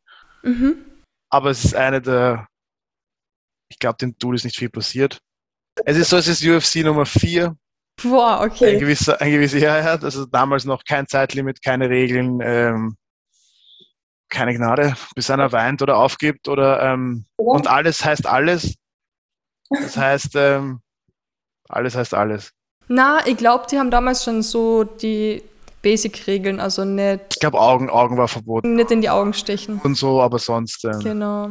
Mhm. 0.44 0.86
aber 1.30 1.52
es 1.52 1.64
ist 1.64 1.76
eine 1.76 2.02
der, 2.02 2.48
ich 3.70 3.78
glaube, 3.78 3.98
dem 3.98 4.18
Dude 4.18 4.36
ist 4.38 4.44
nicht 4.44 4.58
viel 4.58 4.70
passiert. 4.72 5.20
Es 5.86 5.96
ist 5.98 6.10
so, 6.10 6.18
es 6.18 6.28
ist 6.28 6.44
UFC 6.44 6.84
Nummer 6.84 7.06
4, 7.06 7.56
Boah, 8.02 8.42
ein 8.42 8.50
okay. 8.50 8.80
gewisser, 8.80 9.22
ein 9.22 9.32
gewisser 9.32 9.60
Herr, 9.60 10.04
also 10.04 10.26
damals 10.26 10.66
noch 10.66 10.84
kein 10.84 11.08
Zeitlimit, 11.08 11.62
keine 11.62 11.90
Regeln, 11.90 12.40
ähm, 12.42 12.98
keine 14.30 14.56
Gnade, 14.56 14.96
bis 15.16 15.30
einer 15.30 15.52
weint 15.52 15.82
oder 15.82 15.98
aufgibt 15.98 16.48
oder 16.48 16.82
ähm, 16.82 17.26
und 17.36 17.68
alles 17.68 18.04
heißt 18.04 18.26
alles. 18.26 18.76
Das 19.70 19.96
heißt, 19.96 20.36
ähm, 20.36 20.82
alles 21.70 21.96
heißt 21.96 22.14
alles. 22.14 22.52
Na, 22.88 23.20
ich 23.26 23.38
glaube, 23.38 23.66
die 23.72 23.78
haben 23.78 23.92
damals 23.92 24.24
schon 24.24 24.42
so 24.42 24.84
die 24.84 25.42
Basic-Regeln, 25.82 26.60
also 26.60 26.86
nicht, 26.86 27.22
Ich 27.32 27.40
glaube, 27.40 27.60
Augen, 27.60 27.90
Augen 27.90 28.18
war 28.18 28.28
verboten 28.28 28.76
nicht 28.76 28.92
in 28.92 29.02
die 29.02 29.10
Augen 29.10 29.34
stechen. 29.34 29.80
und 29.84 29.96
so, 29.96 30.22
aber 30.22 30.40
sonst. 30.40 30.86
Ähm, 30.86 31.00
Genau. 31.00 31.50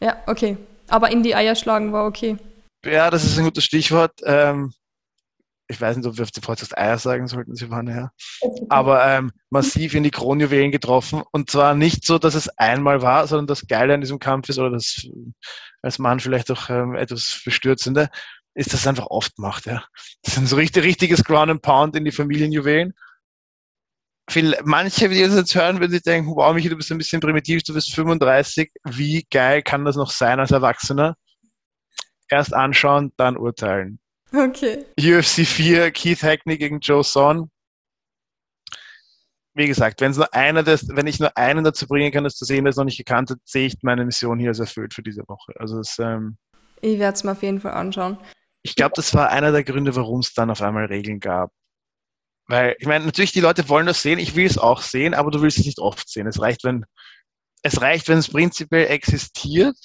Ja, 0.00 0.16
okay. 0.26 0.56
Aber 0.88 1.10
in 1.10 1.22
die 1.22 1.34
Eier 1.34 1.54
schlagen 1.54 1.92
war 1.92 2.06
okay. 2.06 2.36
Ja, 2.84 3.10
das 3.10 3.24
ist 3.24 3.38
ein 3.38 3.44
gutes 3.44 3.64
Stichwort. 3.64 4.12
Ähm, 4.24 4.72
ich 5.66 5.80
weiß 5.80 5.96
nicht, 5.96 6.06
ob 6.06 6.18
wir 6.18 6.24
auf 6.24 6.30
die 6.30 6.40
Podcast 6.40 6.76
Eier 6.76 6.98
sagen 6.98 7.26
sollten, 7.26 7.54
Silvana, 7.54 7.94
ja. 7.96 8.10
Aber 8.68 9.06
ähm, 9.06 9.32
massiv 9.48 9.94
in 9.94 10.02
die 10.02 10.10
Kronjuwelen 10.10 10.70
getroffen. 10.70 11.22
Und 11.32 11.50
zwar 11.50 11.74
nicht 11.74 12.04
so, 12.04 12.18
dass 12.18 12.34
es 12.34 12.50
einmal 12.58 13.00
war, 13.00 13.26
sondern 13.26 13.46
das 13.46 13.66
Geile 13.66 13.94
an 13.94 14.02
diesem 14.02 14.18
Kampf 14.18 14.50
ist, 14.50 14.58
oder 14.58 14.70
das 14.72 15.06
als 15.80 15.98
Mann 15.98 16.20
vielleicht 16.20 16.50
auch 16.50 16.68
ähm, 16.68 16.94
etwas 16.94 17.40
bestürzende, 17.42 18.10
ist, 18.54 18.72
dass 18.72 18.80
es 18.80 18.86
einfach 18.86 19.06
oft 19.06 19.38
macht, 19.38 19.66
ja. 19.66 19.84
Das 20.22 20.34
sind 20.34 20.48
so 20.48 20.56
richtig, 20.56 20.84
richtiges 20.84 21.24
Ground 21.24 21.50
and 21.50 21.62
Pound 21.62 21.96
in 21.96 22.04
die 22.04 22.12
Familienjuwelen. 22.12 22.94
Viel, 24.30 24.56
manche, 24.64 25.08
die 25.08 25.20
das 25.20 25.34
jetzt 25.34 25.54
hören, 25.54 25.80
würden 25.80 25.92
sich 25.92 26.02
denken, 26.02 26.30
wow, 26.34 26.54
Michi, 26.54 26.68
du 26.68 26.76
bist 26.76 26.90
ein 26.90 26.98
bisschen 26.98 27.20
primitiv, 27.20 27.62
du 27.62 27.74
bist 27.74 27.94
35. 27.94 28.70
Wie 28.84 29.26
geil 29.30 29.62
kann 29.62 29.84
das 29.84 29.96
noch 29.96 30.10
sein 30.10 30.40
als 30.40 30.50
Erwachsener? 30.50 31.16
Erst 32.30 32.54
anschauen, 32.54 33.12
dann 33.16 33.36
urteilen. 33.36 33.98
Okay. 34.32 34.86
UFC 34.98 35.46
4, 35.46 35.90
Keith 35.90 36.22
Hackney 36.22 36.56
gegen 36.56 36.80
Joe 36.80 37.04
Son. 37.04 37.50
Wie 39.56 39.66
gesagt, 39.66 40.00
wenn, 40.00 40.12
nur 40.12 40.32
einer 40.34 40.64
das, 40.64 40.88
wenn 40.88 41.06
ich 41.06 41.20
nur 41.20 41.36
einen 41.36 41.62
dazu 41.62 41.86
bringen 41.86 42.10
kann, 42.10 42.24
das 42.24 42.34
zu 42.34 42.44
sehen, 42.44 42.64
der 42.64 42.70
es 42.70 42.76
noch 42.76 42.84
nicht 42.84 42.98
gekannt 42.98 43.30
hat, 43.30 43.38
sehe 43.44 43.66
ich 43.66 43.76
meine 43.82 44.04
Mission 44.04 44.38
hier 44.38 44.48
als 44.48 44.58
erfüllt 44.58 44.94
für 44.94 45.02
diese 45.02 45.22
Woche. 45.28 45.52
Also 45.60 45.78
es, 45.78 45.96
ähm, 46.00 46.38
Ich 46.80 46.98
werde 46.98 47.14
es 47.14 47.22
mir 47.22 47.32
auf 47.32 47.42
jeden 47.42 47.60
Fall 47.60 47.74
anschauen. 47.74 48.18
Ich 48.64 48.76
glaube, 48.76 48.94
das 48.96 49.12
war 49.14 49.28
einer 49.30 49.52
der 49.52 49.62
Gründe, 49.62 49.94
warum 49.94 50.20
es 50.20 50.32
dann 50.32 50.50
auf 50.50 50.62
einmal 50.62 50.86
Regeln 50.86 51.20
gab. 51.20 51.52
Weil, 52.46 52.76
ich 52.78 52.86
meine, 52.86 53.04
natürlich, 53.04 53.32
die 53.32 53.40
Leute 53.40 53.68
wollen 53.68 53.86
das 53.86 54.02
sehen, 54.02 54.18
ich 54.18 54.34
will 54.34 54.46
es 54.46 54.58
auch 54.58 54.82
sehen, 54.82 55.14
aber 55.14 55.30
du 55.30 55.42
willst 55.42 55.58
es 55.58 55.66
nicht 55.66 55.78
oft 55.78 56.08
sehen. 56.08 56.26
Es 56.26 56.40
reicht, 56.40 56.64
wenn 56.64 56.84
es 57.62 57.80
reicht, 57.80 58.08
wenn 58.08 58.18
es 58.18 58.28
prinzipiell 58.28 58.86
existiert 58.86 59.76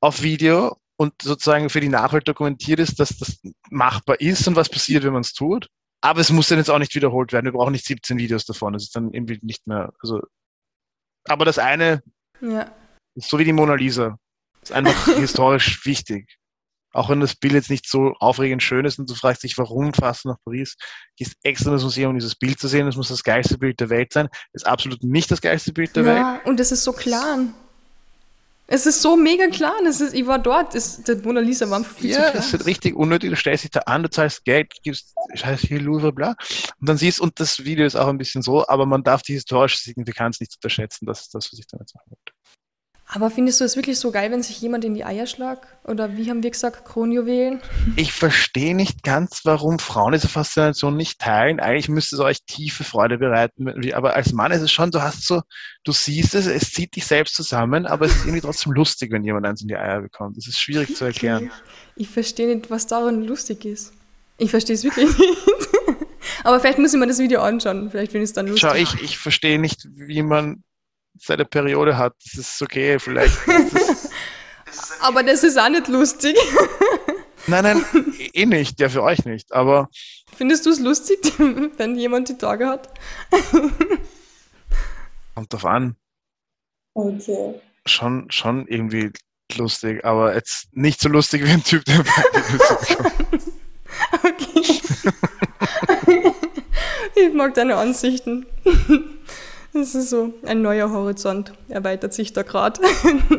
auf 0.00 0.22
Video 0.22 0.76
und 0.96 1.14
sozusagen 1.22 1.70
für 1.70 1.80
die 1.80 1.88
Nachwelt 1.88 2.28
dokumentiert 2.28 2.80
ist, 2.80 2.98
dass 3.00 3.16
das 3.18 3.40
machbar 3.70 4.20
ist 4.20 4.46
und 4.48 4.56
was 4.56 4.68
passiert, 4.68 5.04
wenn 5.04 5.12
man 5.14 5.22
es 5.22 5.32
tut. 5.32 5.68
Aber 6.02 6.20
es 6.20 6.30
muss 6.30 6.48
dann 6.48 6.58
jetzt 6.58 6.70
auch 6.70 6.78
nicht 6.78 6.94
wiederholt 6.94 7.32
werden. 7.32 7.46
Wir 7.46 7.52
brauchen 7.52 7.72
nicht 7.72 7.86
17 7.86 8.18
Videos 8.18 8.44
davon. 8.44 8.74
Das 8.74 8.84
ist 8.84 8.96
dann 8.96 9.12
irgendwie 9.12 9.38
nicht 9.42 9.66
mehr, 9.66 9.92
also, 10.00 10.20
aber 11.26 11.46
das 11.46 11.58
eine 11.58 12.02
Ja. 12.40 12.70
ist 13.14 13.30
so 13.30 13.38
wie 13.38 13.44
die 13.44 13.54
Mona 13.54 13.74
Lisa. 13.74 14.18
Ist 14.62 14.72
einfach 14.72 14.94
historisch 15.18 15.84
wichtig. 15.86 16.38
Auch 16.94 17.10
wenn 17.10 17.20
das 17.20 17.34
Bild 17.34 17.54
jetzt 17.54 17.70
nicht 17.70 17.88
so 17.88 18.14
aufregend 18.20 18.62
schön 18.62 18.84
ist 18.84 18.98
und 18.98 19.10
du 19.10 19.14
fragst 19.14 19.42
dich, 19.42 19.58
warum 19.58 19.92
fährst 19.92 20.24
du 20.24 20.28
nach 20.28 20.38
Paris, 20.44 20.76
gehst 21.16 21.34
extra 21.42 21.70
in 21.70 21.76
das 21.76 21.82
Museum, 21.82 22.10
um 22.10 22.18
dieses 22.18 22.36
Bild 22.36 22.58
zu 22.58 22.68
sehen, 22.68 22.86
das 22.86 22.96
muss 22.96 23.08
das 23.08 23.22
geilste 23.24 23.58
Bild 23.58 23.80
der 23.80 23.90
Welt 23.90 24.12
sein. 24.12 24.28
Ist 24.52 24.66
absolut 24.66 25.02
nicht 25.02 25.30
das 25.30 25.40
geilste 25.40 25.72
Bild 25.72 25.94
der 25.96 26.04
Welt. 26.04 26.16
Ja, 26.16 26.40
und 26.44 26.60
es 26.60 26.72
ist 26.72 26.84
so 26.84 26.92
klar. 26.92 27.40
Es 28.66 28.86
ist 28.86 29.02
so 29.02 29.14
mega 29.16 29.48
klar. 29.48 29.74
Es 29.86 30.00
ist, 30.00 30.14
ich 30.14 30.26
war 30.26 30.38
dort. 30.38 30.74
Es, 30.74 31.02
der 31.02 31.16
Mona 31.16 31.40
Lisa 31.40 31.68
war 31.68 31.84
viel 31.84 32.12
Ja, 32.12 32.32
zu 32.32 32.38
es 32.38 32.48
klar. 32.48 32.60
ist 32.60 32.66
richtig 32.66 32.94
unnötig, 32.94 33.30
du 33.30 33.36
stellst 33.36 33.64
dich 33.64 33.70
da 33.72 33.80
an, 33.80 34.02
du 34.02 34.08
zahlst 34.08 34.44
Geld, 34.44 34.72
gibst, 34.82 35.14
scheiß 35.34 35.60
hier 35.60 35.80
Louvre, 35.80 36.12
bla. 36.12 36.34
Und 36.80 36.88
dann 36.88 36.96
siehst, 36.96 37.20
und 37.20 37.38
das 37.40 37.64
Video 37.64 37.84
ist 37.84 37.96
auch 37.96 38.08
ein 38.08 38.16
bisschen 38.16 38.40
so, 38.40 38.66
aber 38.66 38.86
man 38.86 39.02
darf 39.02 39.20
die 39.22 39.34
historische 39.34 39.78
Signifikanz 39.78 40.40
nicht 40.40 40.54
unterschätzen, 40.54 41.04
das 41.06 41.22
ist 41.22 41.34
das, 41.34 41.52
was 41.52 41.58
ich 41.58 41.66
damit 41.66 41.90
sagen 41.90 42.04
wollte. 42.08 42.32
Aber 43.14 43.30
findest 43.30 43.60
du 43.60 43.64
es 43.64 43.76
wirklich 43.76 44.00
so 44.00 44.10
geil, 44.10 44.32
wenn 44.32 44.42
sich 44.42 44.60
jemand 44.60 44.84
in 44.84 44.92
die 44.92 45.04
Eier 45.04 45.28
schlagt? 45.28 45.68
Oder 45.84 46.16
wie 46.16 46.28
haben 46.30 46.42
wir 46.42 46.50
gesagt, 46.50 46.84
Kronjuwelen? 46.84 47.60
Ich 47.94 48.12
verstehe 48.12 48.74
nicht 48.74 49.04
ganz, 49.04 49.42
warum 49.44 49.78
Frauen 49.78 50.14
diese 50.14 50.26
Faszination 50.26 50.96
nicht 50.96 51.20
teilen. 51.20 51.60
Eigentlich 51.60 51.88
müsste 51.88 52.16
es 52.16 52.20
euch 52.20 52.38
tiefe 52.44 52.82
Freude 52.82 53.18
bereiten. 53.18 53.68
Aber 53.94 54.16
als 54.16 54.32
Mann 54.32 54.50
ist 54.50 54.62
es 54.62 54.72
schon, 54.72 54.90
du 54.90 55.00
hast 55.00 55.28
so, 55.28 55.42
du 55.84 55.92
siehst 55.92 56.34
es, 56.34 56.46
es 56.46 56.72
zieht 56.72 56.96
dich 56.96 57.06
selbst 57.06 57.36
zusammen, 57.36 57.86
aber 57.86 58.06
es 58.06 58.16
ist 58.16 58.24
irgendwie 58.24 58.40
trotzdem 58.40 58.72
lustig, 58.72 59.12
wenn 59.12 59.22
jemand 59.22 59.46
eins 59.46 59.62
in 59.62 59.68
die 59.68 59.76
Eier 59.76 60.00
bekommt. 60.00 60.36
Das 60.36 60.48
ist 60.48 60.58
schwierig 60.58 60.96
zu 60.96 61.04
erklären. 61.04 61.52
Ich 61.94 62.08
verstehe 62.08 62.52
nicht, 62.52 62.68
was 62.68 62.88
daran 62.88 63.22
lustig 63.22 63.64
ist. 63.64 63.92
Ich 64.38 64.50
verstehe 64.50 64.74
es 64.74 64.82
wirklich 64.82 65.16
nicht. 65.16 65.38
Aber 66.42 66.58
vielleicht 66.58 66.80
muss 66.80 66.92
ich 66.92 66.98
mir 66.98 67.06
das 67.06 67.20
Video 67.20 67.42
anschauen. 67.42 67.92
Vielleicht 67.92 68.10
finde 68.10 68.24
ich 68.24 68.30
es 68.30 68.34
dann 68.34 68.48
lustig. 68.48 68.68
Schau, 68.68 68.74
ich, 68.74 69.00
ich 69.04 69.18
verstehe 69.18 69.60
nicht, 69.60 69.86
wie 69.94 70.22
man 70.22 70.64
seine 71.18 71.44
Periode 71.44 71.96
hat. 71.96 72.14
Das 72.24 72.34
ist 72.34 72.62
okay, 72.62 72.98
vielleicht. 72.98 73.36
Ist 73.46 74.10
Aber 75.00 75.22
das 75.22 75.44
ist 75.44 75.58
auch 75.58 75.68
nicht 75.68 75.88
lustig. 75.88 76.36
nein, 77.46 77.62
nein, 77.64 77.84
eh 78.32 78.46
nicht, 78.46 78.80
ja, 78.80 78.88
für 78.88 79.02
euch 79.02 79.24
nicht. 79.24 79.52
Aber 79.52 79.88
Findest 80.36 80.66
du 80.66 80.70
es 80.70 80.80
lustig, 80.80 81.20
wenn 81.76 81.96
jemand 81.96 82.28
die 82.28 82.38
Tage 82.38 82.66
hat? 82.66 82.88
kommt 85.34 85.52
drauf 85.52 85.64
an. 85.64 85.96
Okay. 86.94 87.60
Schon, 87.86 88.30
schon 88.30 88.66
irgendwie 88.66 89.12
lustig, 89.56 90.04
aber 90.04 90.34
jetzt 90.34 90.74
nicht 90.74 91.00
so 91.00 91.08
lustig 91.08 91.44
wie 91.44 91.50
ein 91.50 91.62
Typ, 91.62 91.84
der. 91.84 92.04
Okay. 94.22 94.80
ich 97.14 97.32
mag 97.34 97.54
deine 97.54 97.76
Ansichten. 97.76 98.46
Das 99.74 99.94
ist 99.94 100.08
so 100.10 100.32
ein 100.46 100.62
neuer 100.62 100.90
Horizont, 100.90 101.52
erweitert 101.68 102.14
sich 102.14 102.32
da 102.32 102.42
gerade. 102.42 102.80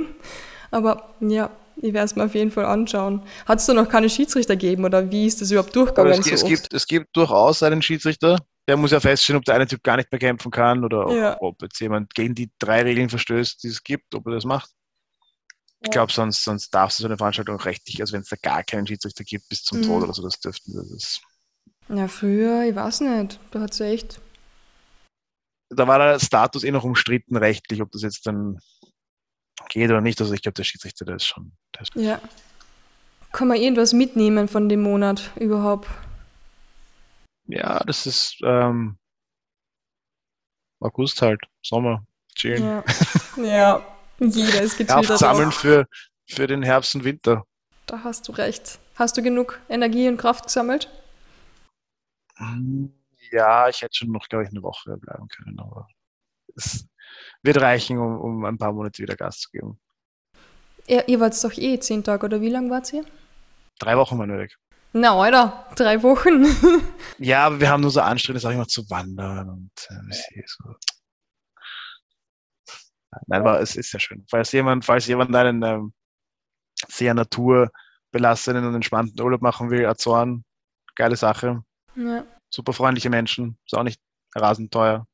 Aber 0.72 1.16
ja, 1.22 1.50
ich 1.78 1.94
werde 1.94 2.06
es 2.06 2.16
mir 2.16 2.26
auf 2.26 2.36
jeden 2.36 2.52
Fall 2.52 2.66
anschauen. 2.66 3.22
Hat 3.46 3.60
es 3.60 3.66
da 3.66 3.74
noch 3.74 3.88
keine 3.90 4.10
Schiedsrichter 4.10 4.56
gegeben 4.56 4.86
oder 4.86 5.10
wie 5.12 5.26
ist 5.26 5.42
das 5.42 5.52
überhaupt 5.52 5.76
durchgegangen? 5.76 6.12
es, 6.20 6.26
so 6.26 6.34
es, 6.34 6.44
gibt, 6.44 6.74
es 6.74 6.88
gibt 6.88 7.16
durchaus 7.16 7.64
einen 7.64 7.82
Schiedsrichter, 7.82 8.38
der 8.68 8.78
muss 8.78 8.92
ja 8.92 9.00
feststellen, 9.00 9.38
ob 9.40 9.46
der 9.46 9.56
eine 9.56 9.68
Typ 9.68 9.82
gar 9.84 9.96
nicht 9.98 10.12
mehr 10.12 10.20
kämpfen 10.20 10.52
kann 10.52 10.84
oder 10.84 11.08
ob, 11.08 11.14
Ja. 11.14 11.38
ob 11.40 11.62
jetzt 11.62 11.80
jemand 11.80 12.14
gegen 12.16 12.36
die 12.36 12.50
drei 12.60 12.82
Regeln 12.84 13.10
verstößt, 13.10 13.64
die 13.64 13.68
es 13.70 13.84
gibt, 13.84 14.14
ob 14.14 14.28
er 14.28 14.34
das 14.34 14.44
macht. 14.46 14.72
Ich 15.82 15.92
glaube, 15.92 16.12
sonst, 16.12 16.44
sonst 16.44 16.72
darfst 16.72 16.98
du 17.00 17.04
so 17.04 17.08
eine 17.08 17.18
Veranstaltung 17.18 17.60
auch 17.60 17.66
rechtlich, 17.66 18.02
also 18.02 18.14
wenn 18.14 18.22
es 18.22 18.30
da 18.30 18.38
gar 18.42 18.64
keinen 18.64 18.88
Schiedsrichter 18.88 19.24
gibt, 19.24 19.48
bis 19.50 19.64
zum 19.64 19.80
Mhm. 19.80 19.84
Tod 19.84 20.04
oder 20.04 20.14
so, 20.14 20.24
das 20.24 20.40
dürften 20.40 20.74
wir. 20.74 20.84
Das, 20.92 21.22
Ja, 21.90 22.08
früher, 22.08 22.64
ich 22.64 22.76
weiß 22.76 23.02
nicht. 23.02 23.40
Da 23.52 23.60
hat 23.62 23.72
es 23.72 23.80
ja 23.80 23.86
echt. 23.86 24.20
Da 25.70 25.88
war 25.88 26.00
der 26.00 26.20
Status 26.20 26.64
eh 26.64 26.72
noch 26.72 26.84
umstritten 26.84 27.38
rechtlich, 27.38 27.82
ob 27.82 27.92
das 27.92 28.02
jetzt 28.02 28.26
dann 28.28 28.60
geht 29.70 29.90
oder 29.90 30.02
nicht. 30.02 30.20
Also 30.22 30.34
ich 30.34 30.42
glaube, 30.42 30.54
der 30.56 30.64
Schiedsrichter, 30.64 31.06
der 31.06 31.16
ist 31.16 31.26
schon. 31.26 31.52
Der 31.76 31.82
ist 31.82 31.96
Ja. 31.96 32.22
Kann 33.32 33.48
man 33.50 33.58
irgendwas 33.58 33.92
mitnehmen 33.94 34.48
von 34.48 34.70
dem 34.70 34.82
Monat 34.82 35.32
überhaupt? 35.36 35.90
Ja, 37.48 37.84
das 37.84 38.06
ist 38.06 38.38
ähm, 38.44 38.98
August 40.80 41.22
halt, 41.22 41.42
Sommer, 41.62 42.06
chillen. 42.36 42.64
Ja, 42.64 42.84
ja. 43.44 43.86
jeder 44.20 44.62
ist 44.62 44.78
Kraft 44.78 45.02
gechillt. 45.02 45.20
sammeln 45.20 45.52
für, 45.52 45.88
für 46.28 46.48
den 46.48 46.64
Herbst 46.64 46.96
und 46.96 47.04
Winter. 47.04 47.46
Da 47.88 48.04
hast 48.04 48.28
du 48.28 48.32
recht. 48.32 48.80
Hast 48.96 49.18
du 49.18 49.22
genug 49.22 49.60
Energie 49.68 50.08
und 50.08 50.18
Kraft 50.18 50.46
gesammelt? 50.46 50.90
Hm, 52.38 52.94
Ja, 53.36 53.68
ich 53.68 53.82
hätte 53.82 53.98
schon 53.98 54.12
noch, 54.12 54.30
glaube 54.30 54.46
ich, 54.46 54.50
eine 54.50 54.64
Woche 54.64 54.96
bleiben 54.96 55.28
können, 55.28 55.60
aber 55.60 55.90
es 56.56 56.88
wird 57.44 57.60
reichen, 57.60 57.98
um, 57.98 58.18
um 58.22 58.46
ein 58.46 58.58
paar 58.58 58.72
Monate 58.72 59.04
wieder 59.04 59.18
Gas 59.18 59.42
zu 59.42 59.50
geben. 59.52 59.78
Ihr, 60.88 61.06
ihr 61.10 61.20
wart 61.20 61.44
doch 61.44 61.52
eh 61.58 61.78
zehn 61.78 62.02
Tage, 62.02 62.26
oder 62.26 62.40
wie 62.40 62.50
lange 62.50 62.70
wart 62.70 62.94
ihr? 62.94 63.04
Drei 63.80 63.98
Wochen 63.98 64.18
waren 64.18 64.30
wir 64.32 64.38
weg. 64.38 64.58
Na, 64.94 65.20
Alter, 65.20 65.68
drei 65.76 66.02
Wochen. 66.02 66.46
Ja, 67.18 67.46
aber 67.48 67.60
wir 67.60 67.70
haben 67.70 67.82
nur 67.82 67.92
so 67.92 68.00
anstrengend, 68.00 68.42
sag 68.42 68.52
ich 68.52 68.58
mal, 68.58 68.68
zu 68.68 68.90
wandern 68.90 69.50
und 69.50 69.72
äh, 69.90 70.44
so. 70.46 70.76
Nein, 73.28 73.42
aber 73.42 73.60
es 73.60 73.76
ist 73.76 73.92
sehr 73.92 74.00
schön. 74.00 74.26
Falls 74.30 74.52
jemand, 74.54 74.86
falls 74.86 75.08
jemand 75.08 75.36
einen 75.36 75.62
ähm, 75.64 75.94
sehr 76.88 77.14
naturbelassenen 77.14 78.66
und 78.66 78.76
entspannten 78.76 79.20
Urlaub 79.22 79.42
machen 79.42 79.70
will, 79.72 79.86
Azoren, 79.86 80.46
geile 80.96 81.18
Sache. 81.18 81.64
ja. 81.96 82.26
Super 82.56 82.72
freundliche 82.72 83.10
Menschen, 83.10 83.58
ist 83.66 83.76
auch 83.76 83.84
nicht 83.84 84.00
rasend 84.34 84.72
teuer. 84.72 85.06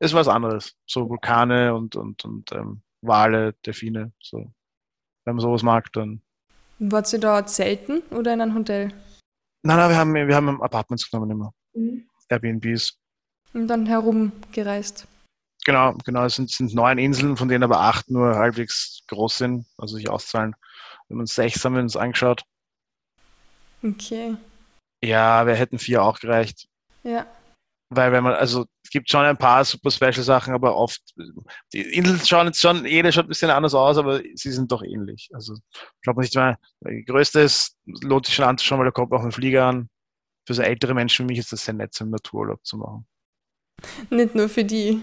Ist 0.00 0.12
was 0.12 0.26
anderes. 0.26 0.74
So 0.86 1.08
Vulkane 1.08 1.72
und, 1.72 1.94
und, 1.94 2.24
und 2.24 2.50
ähm, 2.50 2.82
Wale, 3.00 3.52
Delfine. 3.64 4.12
So. 4.20 4.38
Wenn 5.24 5.36
man 5.36 5.40
sowas 5.40 5.62
mag, 5.62 5.92
dann. 5.92 6.20
Wart 6.80 7.12
ihr 7.12 7.20
da 7.20 7.46
zelten 7.46 8.00
oder 8.10 8.34
in 8.34 8.40
einem 8.40 8.56
Hotel? 8.56 8.88
Nein, 9.62 9.76
nein, 9.76 9.90
wir 9.90 9.96
haben, 9.96 10.14
wir 10.14 10.34
haben 10.34 10.60
Apartments 10.62 11.08
genommen 11.08 11.30
immer. 11.30 11.54
Mhm. 11.74 12.08
Airbnbs. 12.28 12.98
Und 13.52 13.68
dann 13.68 13.86
herumgereist. 13.86 15.06
Genau, 15.64 15.94
genau. 16.04 16.24
Es 16.24 16.34
sind, 16.34 16.50
sind 16.50 16.74
neun 16.74 16.98
Inseln, 16.98 17.36
von 17.36 17.48
denen 17.48 17.62
aber 17.62 17.78
acht 17.78 18.10
nur 18.10 18.34
halbwegs 18.34 19.02
groß 19.06 19.38
sind, 19.38 19.66
also 19.78 19.94
sich 19.94 20.10
auszahlen. 20.10 20.56
Haben 21.08 21.20
uns 21.20 21.36
sechs 21.36 21.64
haben 21.64 21.74
wir 21.74 21.82
uns 21.82 21.96
angeschaut. 21.96 22.42
Okay. 23.80 24.36
Ja, 25.04 25.46
wir 25.46 25.54
hätten 25.54 25.78
vier 25.78 26.02
auch 26.02 26.18
gereicht. 26.18 26.66
Ja. 27.02 27.26
Weil 27.92 28.12
wenn 28.12 28.22
man, 28.22 28.34
also 28.34 28.66
es 28.84 28.90
gibt 28.90 29.10
schon 29.10 29.24
ein 29.24 29.36
paar 29.36 29.64
super 29.64 29.90
Special 29.90 30.22
Sachen, 30.22 30.54
aber 30.54 30.76
oft, 30.76 31.02
die 31.72 31.80
Inseln 31.80 32.24
schauen 32.24 32.46
jetzt 32.46 32.60
schon, 32.60 32.86
jede 32.86 33.10
schaut 33.10 33.24
ein 33.24 33.28
bisschen 33.28 33.50
anders 33.50 33.74
aus, 33.74 33.98
aber 33.98 34.20
sie 34.34 34.52
sind 34.52 34.70
doch 34.70 34.82
ähnlich. 34.82 35.28
Also 35.32 35.56
schaut 36.00 36.14
man 36.14 36.24
sich 36.24 36.34
mal, 36.34 36.56
die 36.86 37.04
größte 37.04 37.40
ist, 37.40 37.76
lohnt 38.02 38.26
sich 38.26 38.36
schon 38.36 38.44
anzuschauen, 38.44 38.78
weil 38.78 38.86
da 38.86 38.92
kommt 38.92 39.12
auch 39.12 39.24
ein 39.24 39.32
Flieger 39.32 39.66
an. 39.66 39.88
Für 40.46 40.54
so 40.54 40.62
ältere 40.62 40.94
Menschen 40.94 41.24
wie 41.24 41.32
mich 41.32 41.38
ist 41.38 41.52
das 41.52 41.64
sehr 41.64 41.74
nett, 41.74 41.92
so 41.92 42.04
einen 42.04 42.12
Natururlaub 42.12 42.64
zu 42.64 42.76
machen. 42.76 43.06
Nicht 44.08 44.36
nur 44.36 44.48
für 44.48 44.64
die. 44.64 45.02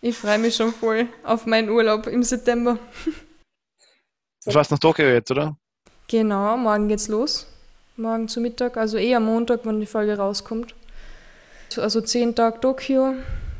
Ich 0.00 0.16
freue 0.16 0.38
mich 0.38 0.54
schon 0.54 0.72
voll 0.72 1.08
auf 1.24 1.46
meinen 1.46 1.70
Urlaub 1.70 2.06
im 2.06 2.22
September. 2.22 2.78
Du 4.44 4.50
fährst 4.50 4.70
nach 4.70 4.78
Tokio 4.78 5.06
jetzt, 5.06 5.30
oder? 5.30 5.56
Genau, 6.08 6.56
morgen 6.56 6.88
geht's 6.88 7.08
los. 7.08 7.46
Morgen 7.96 8.28
zu 8.28 8.40
Mittag, 8.40 8.76
also 8.76 8.96
eher 8.96 9.20
Montag, 9.20 9.66
wenn 9.66 9.80
die 9.80 9.86
Folge 9.86 10.16
rauskommt. 10.16 10.74
Also 11.78 12.00
zehn 12.00 12.34
Tage 12.34 12.60
Tokio. 12.60 13.14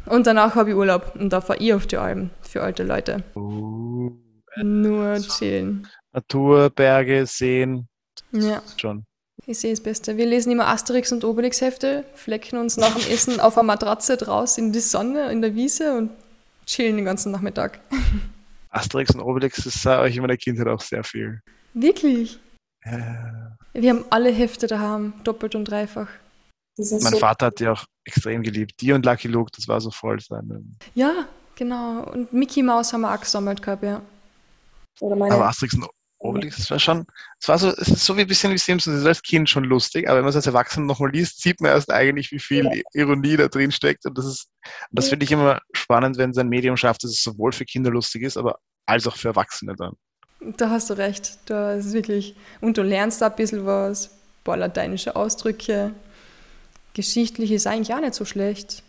Und 0.06 0.26
danach 0.26 0.54
habe 0.54 0.70
ich 0.70 0.76
Urlaub. 0.76 1.14
Und 1.14 1.32
da 1.32 1.40
fahre 1.40 1.58
ich 1.60 1.74
auf 1.74 1.86
die 1.86 1.96
Alpen 1.96 2.30
für 2.42 2.62
alte 2.62 2.82
Leute. 2.82 3.22
Uh, 3.34 4.10
Nur 4.62 5.18
chillen. 5.20 5.86
Natur, 6.12 6.70
Berge, 6.70 7.24
Seen, 7.26 7.86
Ja, 8.32 8.62
schon. 8.76 9.04
ich 9.46 9.58
sehe 9.58 9.70
das 9.72 9.80
Beste. 9.80 10.16
Wir 10.16 10.26
lesen 10.26 10.52
immer 10.52 10.66
Asterix 10.66 11.10
und 11.12 11.24
Obelix 11.24 11.60
Hefte, 11.60 12.04
flecken 12.14 12.58
uns 12.58 12.76
nach 12.76 12.94
dem 12.94 13.10
Essen 13.10 13.40
auf 13.40 13.56
einer 13.56 13.66
Matratze 13.66 14.16
draus 14.18 14.58
in 14.58 14.72
die 14.72 14.80
Sonne, 14.80 15.32
in 15.32 15.40
der 15.40 15.54
Wiese 15.54 15.96
und 15.96 16.10
chillen 16.66 16.96
den 16.96 17.06
ganzen 17.06 17.32
Nachmittag. 17.32 17.80
Asterix 18.68 19.14
und 19.14 19.20
Obelix, 19.20 19.62
das 19.64 19.82
sah 19.82 20.00
euch 20.00 20.16
in 20.16 20.22
meiner 20.22 20.36
Kindheit 20.36 20.66
auch 20.66 20.80
sehr 20.80 21.04
viel. 21.04 21.40
Wirklich? 21.74 22.38
Ja. 22.84 23.56
Wir 23.74 23.90
haben 23.90 24.04
alle 24.10 24.30
Hefte 24.30 24.66
daheim, 24.66 25.14
doppelt 25.24 25.54
und 25.54 25.64
dreifach. 25.64 26.08
Mein 26.76 27.00
so 27.00 27.18
Vater 27.18 27.46
hat 27.46 27.60
die 27.60 27.68
auch 27.68 27.84
extrem 28.04 28.42
geliebt. 28.42 28.80
Die 28.80 28.92
und 28.92 29.04
Lucky 29.04 29.28
Luke, 29.28 29.50
das 29.54 29.68
war 29.68 29.80
so 29.80 29.90
voll 29.90 30.20
sein. 30.20 30.76
Ja, 30.94 31.26
genau. 31.54 32.04
Und 32.04 32.32
Mickey 32.32 32.62
Mouse 32.62 32.92
haben 32.92 33.02
wir 33.02 33.14
auch 33.14 33.20
gesammelt 33.20 33.62
gehabt, 33.62 33.82
ja. 33.82 34.02
oder 35.00 35.16
meine 35.16 35.34
Aber 35.34 35.46
Asterix 35.46 35.74
und 35.74 35.86
Obelix, 36.18 36.56
das 36.56 36.70
war 36.70 36.78
schon, 36.78 37.04
es 37.40 37.48
war 37.48 37.58
so, 37.58 37.68
es 37.68 37.88
ist 37.88 38.04
so 38.04 38.16
wie 38.16 38.20
ein 38.20 38.26
bisschen 38.28 38.52
wie 38.52 38.58
Simpsons, 38.58 38.94
es 38.94 39.02
ist 39.02 39.08
als 39.08 39.22
Kind 39.22 39.50
schon 39.50 39.64
lustig, 39.64 40.08
aber 40.08 40.18
wenn 40.18 40.24
man 40.24 40.30
es 40.30 40.36
als 40.36 40.46
Erwachsener 40.46 40.86
nochmal 40.86 41.10
liest, 41.10 41.42
sieht 41.42 41.60
man 41.60 41.72
erst 41.72 41.90
eigentlich, 41.90 42.30
wie 42.30 42.38
viel 42.38 42.82
Ironie 42.92 43.36
da 43.36 43.48
drin 43.48 43.72
steckt. 43.72 44.06
Und 44.06 44.16
das 44.16 44.26
ist, 44.26 44.48
das 44.92 45.08
finde 45.08 45.24
ich 45.24 45.32
immer 45.32 45.60
spannend, 45.72 46.18
wenn 46.18 46.30
es 46.30 46.38
ein 46.38 46.48
Medium 46.48 46.76
schafft, 46.76 47.02
dass 47.02 47.10
es 47.10 47.24
sowohl 47.24 47.52
für 47.52 47.64
Kinder 47.64 47.90
lustig 47.90 48.22
ist, 48.22 48.36
aber 48.36 48.58
als 48.86 49.06
auch 49.06 49.16
für 49.16 49.28
Erwachsene 49.28 49.74
dann. 49.76 49.94
Da 50.56 50.70
hast 50.70 50.90
du 50.90 50.94
recht. 50.94 51.38
Da 51.46 51.74
ist 51.74 51.92
wirklich. 51.92 52.34
Und 52.60 52.76
du 52.76 52.82
lernst 52.82 53.20
da 53.20 53.28
ein 53.28 53.36
bisschen 53.36 53.64
was. 53.64 54.06
Ein 54.06 54.44
paar 54.44 54.56
lateinische 54.56 55.14
Ausdrücke. 55.14 55.92
Geschichtlich 56.94 57.52
ist 57.52 57.66
eigentlich 57.66 57.94
auch 57.94 58.00
nicht 58.00 58.14
so 58.14 58.24
schlecht. 58.24 58.82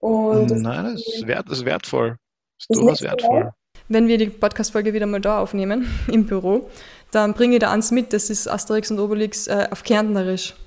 und 0.00 0.50
Nein, 0.50 0.94
das 0.94 1.06
ist, 1.06 1.26
wert, 1.26 1.48
das 1.48 1.58
ist 1.58 1.64
wertvoll. 1.64 2.16
Das 2.58 2.66
ist 2.68 2.80
durchaus 2.80 3.02
wertvoll. 3.02 3.52
Wenn 3.88 4.06
wir 4.06 4.18
die 4.18 4.28
Podcast-Folge 4.28 4.92
wieder 4.92 5.06
mal 5.06 5.20
da 5.20 5.40
aufnehmen, 5.40 5.88
im 6.12 6.26
Büro, 6.26 6.70
dann 7.10 7.34
bringe 7.34 7.54
ich 7.54 7.60
da 7.60 7.72
eins 7.72 7.90
mit. 7.90 8.12
Das 8.12 8.30
ist 8.30 8.46
Asterix 8.48 8.90
und 8.90 8.98
Obelix 8.98 9.46
äh, 9.46 9.68
auf 9.70 9.82
Kärntnerisch. 9.82 10.54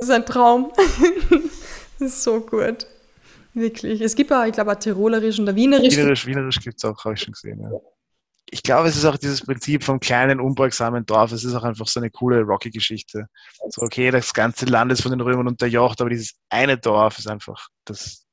Das 0.00 0.08
ist 0.08 0.14
ein 0.14 0.24
Traum. 0.24 0.72
das 1.98 2.08
ist 2.08 2.22
so 2.22 2.40
gut. 2.40 2.86
Wirklich. 3.52 4.00
Es 4.00 4.14
gibt 4.14 4.32
auch, 4.32 4.46
ich 4.46 4.52
glaube, 4.52 4.72
auch 4.72 4.76
Tirolerisch 4.76 5.38
und 5.38 5.44
der 5.44 5.54
Wienerisch. 5.54 5.94
Wienerisch, 5.94 6.26
Wienerisch 6.26 6.60
gibt 6.60 6.78
es 6.78 6.84
auch, 6.86 7.04
habe 7.04 7.14
ich 7.14 7.20
schon 7.20 7.32
gesehen. 7.32 7.60
Ja. 7.60 7.70
Ich 8.52 8.62
glaube, 8.62 8.88
es 8.88 8.96
ist 8.96 9.04
auch 9.04 9.16
dieses 9.16 9.42
Prinzip 9.42 9.84
vom 9.84 10.00
kleinen, 10.00 10.40
unbeugsamen 10.40 11.06
Dorf. 11.06 11.30
Es 11.30 11.44
ist 11.44 11.54
auch 11.54 11.62
einfach 11.62 11.86
so 11.86 12.00
eine 12.00 12.10
coole 12.10 12.42
Rocky-Geschichte. 12.42 13.26
So, 13.68 13.82
okay, 13.82 14.10
das 14.10 14.34
ganze 14.34 14.66
Land 14.66 14.90
ist 14.90 15.02
von 15.02 15.12
den 15.12 15.20
Römern 15.20 15.46
unterjocht, 15.46 16.00
aber 16.00 16.10
dieses 16.10 16.34
eine 16.48 16.76
Dorf 16.76 17.18
ist 17.18 17.28
einfach, 17.28 17.68
das 17.84 18.26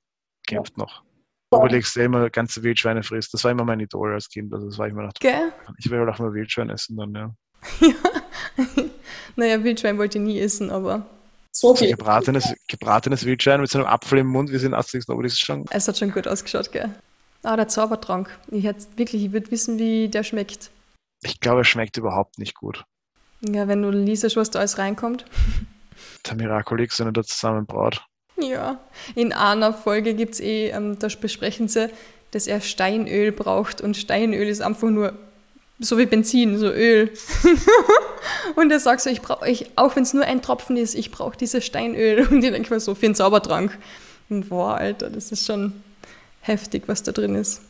kämpft 0.47 0.77
noch. 0.77 1.03
Obelix, 1.51 1.93
der 1.93 2.05
immer 2.05 2.29
ganze 2.29 2.63
Wildschweine 2.63 3.03
frisst. 3.03 3.33
Das 3.33 3.43
war 3.43 3.51
immer 3.51 3.63
mein 3.63 3.79
Idol 3.79 4.13
als 4.13 4.27
Kind. 4.27 4.53
Also 4.53 4.67
das 4.67 4.77
war 4.77 4.87
immer 4.87 5.03
noch, 5.03 5.13
Gell? 5.19 5.53
ich 5.77 5.89
will 5.89 6.07
auch 6.09 6.19
mal 6.19 6.33
Wildschwein 6.33 6.69
essen 6.69 6.97
dann, 6.97 7.13
ja. 7.13 7.33
Ja. 7.79 7.93
naja, 9.35 9.63
Wildschwein 9.63 9.97
wollte 9.97 10.17
ich 10.17 10.23
nie 10.23 10.39
essen, 10.39 10.71
aber 10.71 11.05
so 11.51 11.75
viel. 11.75 11.91
gebratenes, 11.91 12.53
gebratenes 12.67 13.25
Wildschwein 13.25 13.61
mit 13.61 13.69
so 13.69 13.79
einem 13.79 13.87
Apfel 13.87 14.19
im 14.19 14.27
Mund, 14.27 14.51
wie 14.51 14.55
es 14.55 14.63
in 14.63 14.73
Asterix 14.73 15.07
Obelix 15.09 15.39
schon. 15.39 15.65
es 15.69 15.87
hat 15.87 15.97
schon 15.97 16.11
gut 16.11 16.27
ausgeschaut, 16.27 16.71
gell? 16.71 16.89
Ah, 17.47 17.55
der 17.55 17.69
Zaubertrank. 17.69 18.29
Ich 18.51 18.65
hätte 18.65 18.85
wirklich, 18.97 19.23
ich 19.23 19.31
würde 19.31 19.49
wissen, 19.51 19.79
wie 19.79 20.09
der 20.09 20.23
schmeckt. 20.23 20.69
Ich 21.23 21.39
glaube, 21.39 21.61
es 21.61 21.67
schmeckt 21.69 21.95
überhaupt 21.95 22.39
nicht 22.39 22.55
gut. 22.55 22.83
Ja, 23.39 23.69
wenn 23.69 23.81
du 23.81 23.89
liest, 23.89 24.35
was 24.35 24.51
da 24.51 24.59
alles 24.59 24.77
reinkommt. 24.77 25.23
Der 26.27 26.35
Miraculix, 26.35 26.99
wenn 26.99 27.07
er 27.07 27.13
da 27.13 27.23
zusammen 27.23 27.65
braut. 27.65 28.05
Ja. 28.37 28.79
In 29.15 29.31
einer 29.31 29.73
Folge 29.73 30.13
gibt 30.13 30.33
es 30.33 30.39
eh, 30.41 30.71
ähm, 30.71 30.99
da 30.99 31.07
besprechen 31.21 31.69
sie, 31.69 31.89
dass 32.31 32.47
er 32.47 32.59
Steinöl 32.59 33.31
braucht 33.31 33.79
und 33.79 33.95
Steinöl 33.95 34.45
ist 34.49 34.61
einfach 34.61 34.89
nur 34.89 35.13
so 35.79 35.97
wie 35.97 36.05
Benzin, 36.05 36.57
so 36.57 36.67
Öl. 36.67 37.13
und 38.57 38.71
er 38.71 38.81
sagt 38.81 38.99
so, 38.99 39.09
ich 39.09 39.21
brauche, 39.21 39.49
ich, 39.49 39.71
auch 39.77 39.95
wenn 39.95 40.03
es 40.03 40.13
nur 40.13 40.25
ein 40.25 40.41
Tropfen 40.41 40.75
ist, 40.75 40.95
ich 40.95 41.11
brauche 41.11 41.37
dieses 41.37 41.65
Steinöl. 41.65 42.27
Und 42.29 42.43
ich 42.43 42.51
denke 42.51 42.73
mir 42.73 42.81
so, 42.81 42.93
für 42.93 43.05
einen 43.05 43.15
Zaubertrank. 43.15 43.77
Und 44.27 44.49
boah, 44.49 44.75
Alter, 44.75 45.09
das 45.09 45.31
ist 45.31 45.45
schon 45.45 45.71
heftig, 46.47 46.83
was 46.87 47.03
da 47.03 47.11
drin 47.11 47.35
ist. 47.35 47.61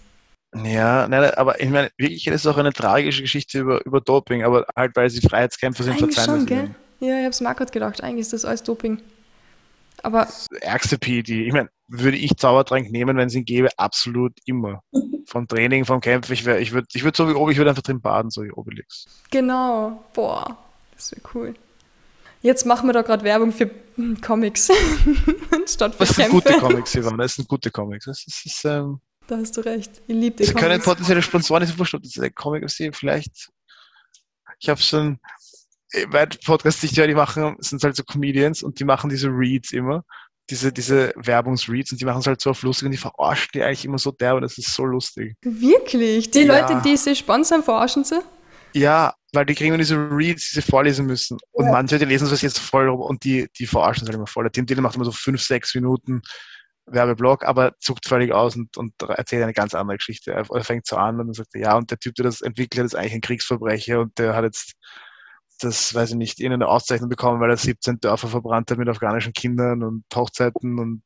Ja, 0.64 1.08
nein, 1.08 1.32
aber 1.36 1.60
ich 1.60 1.70
meine, 1.70 1.90
wirklich, 1.98 2.24
das 2.26 2.36
ist 2.36 2.48
auch 2.48 2.58
eine 2.58 2.72
tragische 2.72 3.22
Geschichte 3.22 3.60
über, 3.60 3.86
über 3.86 4.00
Doping, 4.02 4.44
aber 4.44 4.66
halt, 4.76 4.96
weil 4.96 5.10
sie 5.10 5.22
Freiheitskämpfer 5.22 5.84
sind, 5.84 5.94
Eigentlich 5.94 6.16
verzeihen 6.16 6.40
schon, 6.40 6.46
gell? 6.46 6.76
Ja, 7.00 7.20
ich 7.20 7.26
hab's 7.26 7.42
mir 7.42 7.52
auch 7.52 7.56
gerade 7.56 7.72
gedacht, 7.72 8.02
eigentlich 8.02 8.22
ist 8.22 8.34
das 8.34 8.46
alles 8.46 8.64
Doping. 8.64 9.00
Aber 10.04 10.26
Das 10.26 10.48
ärgste 10.62 10.98
PD. 10.98 11.46
Ich 11.46 11.54
meine, 11.54 11.70
würde 11.88 12.18
ich 12.18 12.38
Zaubertrank 12.38 12.92
nehmen, 12.92 13.18
wenn 13.18 13.28
es 13.28 13.36
ihn 13.36 13.46
gäbe? 13.46 13.70
Absolut 13.78 14.34
immer. 14.46 14.82
Vom 15.28 15.48
Training, 15.48 15.86
vom 15.86 16.00
Kämpfen, 16.00 16.32
ich, 16.34 16.46
wär, 16.46 16.60
ich 16.60 16.72
würde 16.72 16.88
ich 16.94 17.04
würd 17.04 17.16
so 17.16 17.28
wie 17.28 17.34
Obi, 17.34 17.52
ich 17.52 17.58
würde 17.58 17.72
einfach 17.72 17.84
drin 17.84 18.02
baden, 18.02 18.30
so 18.32 18.44
wie 18.44 18.52
Obelix. 18.52 19.06
genau, 19.30 20.04
boah, 20.14 20.58
das 20.96 21.12
wäre 21.12 21.22
cool. 21.34 21.54
Jetzt 22.42 22.66
machen 22.66 22.88
wir 22.88 22.94
da 22.94 23.02
gerade 23.02 23.24
Werbung 23.24 23.52
für 23.52 23.70
Comics 24.22 24.70
statt 25.68 25.94
für 25.96 26.00
Das 26.06 26.10
sind 26.16 26.30
Kämpfe. 26.30 26.50
gute 26.50 26.60
Comics, 26.60 26.96
Ivan, 26.96 27.18
das 27.18 27.36
sind 27.36 27.48
gute 27.48 27.72
Comics. 27.72 28.06
Das 28.06 28.20
ist, 28.26 28.46
das 28.46 28.54
ist, 28.54 28.66
ähm, 28.66 29.00
Da 29.28 29.38
hast 29.38 29.58
du 29.58 29.62
recht. 29.62 30.02
Ich 30.08 30.16
liebe 30.16 30.36
die 30.38 30.44
Sie 30.46 30.54
können 30.54 30.70
Comics. 30.70 30.86
potenzielle 30.86 31.22
Sponsoren, 31.22 31.64
ist 31.64 31.78
wurscht, 31.78 31.96
ob 31.96 32.04
das 32.04 32.18
ein 32.20 32.34
Comic 32.36 32.64
ist, 32.64 32.82
vielleicht. 32.94 33.50
Ich 34.60 34.70
habe 34.70 34.82
schon 34.82 35.20
bei 36.12 36.26
Podcasts, 36.26 36.82
die 36.82 36.88
ich 36.88 36.98
höre, 36.98 37.08
die 37.08 37.16
machen, 37.16 37.56
sind 37.60 37.84
halt 37.84 37.96
so 37.96 38.04
Comedians 38.04 38.62
und 38.62 38.80
die 38.80 38.84
machen 38.86 39.10
diese 39.10 39.30
Reads 39.30 39.72
immer, 39.72 40.04
diese, 40.50 40.72
diese 40.72 41.14
Werbungsreads 41.16 41.92
und 41.94 42.02
die 42.02 42.06
machen 42.06 42.20
es 42.20 42.28
halt 42.28 42.42
so 42.42 42.50
auf 42.52 42.62
lustig 42.62 42.86
und 42.88 42.92
die 42.92 42.98
verarschen 42.98 43.50
die 43.54 43.64
eigentlich 43.64 43.86
immer 43.86 43.98
so 43.98 44.12
derbe, 44.12 44.42
das 44.42 44.58
ist 44.58 44.74
so 44.74 44.86
lustig. 44.86 45.36
Wirklich? 45.42 46.30
Die 46.32 46.42
Ja. 46.42 46.60
Leute, 46.68 46.82
die 46.88 46.98
sie 46.98 47.16
sponsern, 47.16 47.64
verarschen 47.64 48.04
sie? 48.04 48.20
Ja, 48.78 49.14
weil 49.34 49.46
die 49.46 49.56
kriegen 49.56 49.70
immer 49.70 49.78
diese 49.78 49.96
Reads, 49.98 50.50
die 50.52 50.62
sie 50.62 50.62
vorlesen 50.62 51.06
müssen. 51.06 51.38
Und 51.52 51.66
Ja. 51.66 51.72
manche, 51.72 51.98
die 52.00 52.06
lesen 52.06 52.30
das 52.30 52.42
jetzt 52.42 52.60
voll 52.60 52.88
rum 52.88 53.02
und 53.02 53.24
die, 53.24 53.48
die 53.58 53.66
verarschen 53.68 54.04
es 54.04 54.08
halt 54.10 54.16
immer 54.16 54.28
voll. 54.28 54.44
Der 54.44 54.52
Tim 54.52 54.66
Dillon 54.66 54.84
macht 54.84 54.96
immer 54.96 55.06
so 55.06 55.12
fünf, 55.12 55.42
sechs 55.42 55.74
Minuten 55.76 56.22
Werbeblock, 56.86 57.44
aber 57.44 57.74
zuckt 57.80 58.08
völlig 58.08 58.32
aus 58.32 58.56
und, 58.56 58.78
und 58.78 58.94
erzählt 59.02 59.44
eine 59.44 59.54
ganz 59.54 59.74
andere 59.74 59.98
Geschichte. 59.98 60.32
Er, 60.32 60.46
fängt 60.64 60.86
so 60.88 60.96
an 60.96 61.20
und 61.20 61.28
dann 61.28 61.34
sagt 61.34 61.50
er, 61.56 61.62
ja, 61.62 61.76
und 61.78 61.92
der 61.92 61.98
Typ, 62.00 62.16
der 62.16 62.24
das 62.26 62.42
entwickelt 62.42 62.80
hat, 62.80 62.86
ist 62.86 62.96
eigentlich 62.96 63.14
ein 63.16 63.22
Kriegsverbrecher 63.22 64.00
und 64.00 64.18
der 64.18 64.36
hat 64.36 64.44
jetzt 64.46 64.74
das, 65.60 65.94
weiß 65.94 66.12
ich 66.12 66.16
nicht, 66.16 66.40
irgendeine 66.40 66.68
Auszeichnung 66.72 67.10
bekommen, 67.10 67.42
weil 67.42 67.50
er 67.50 67.58
17 67.58 68.00
Dörfer 68.00 68.28
verbrannt 68.28 68.70
hat 68.72 68.78
mit 68.78 68.88
afghanischen 68.88 69.34
Kindern 69.34 69.84
und 69.84 70.04
Hochzeiten 70.16 70.80
und 70.80 71.02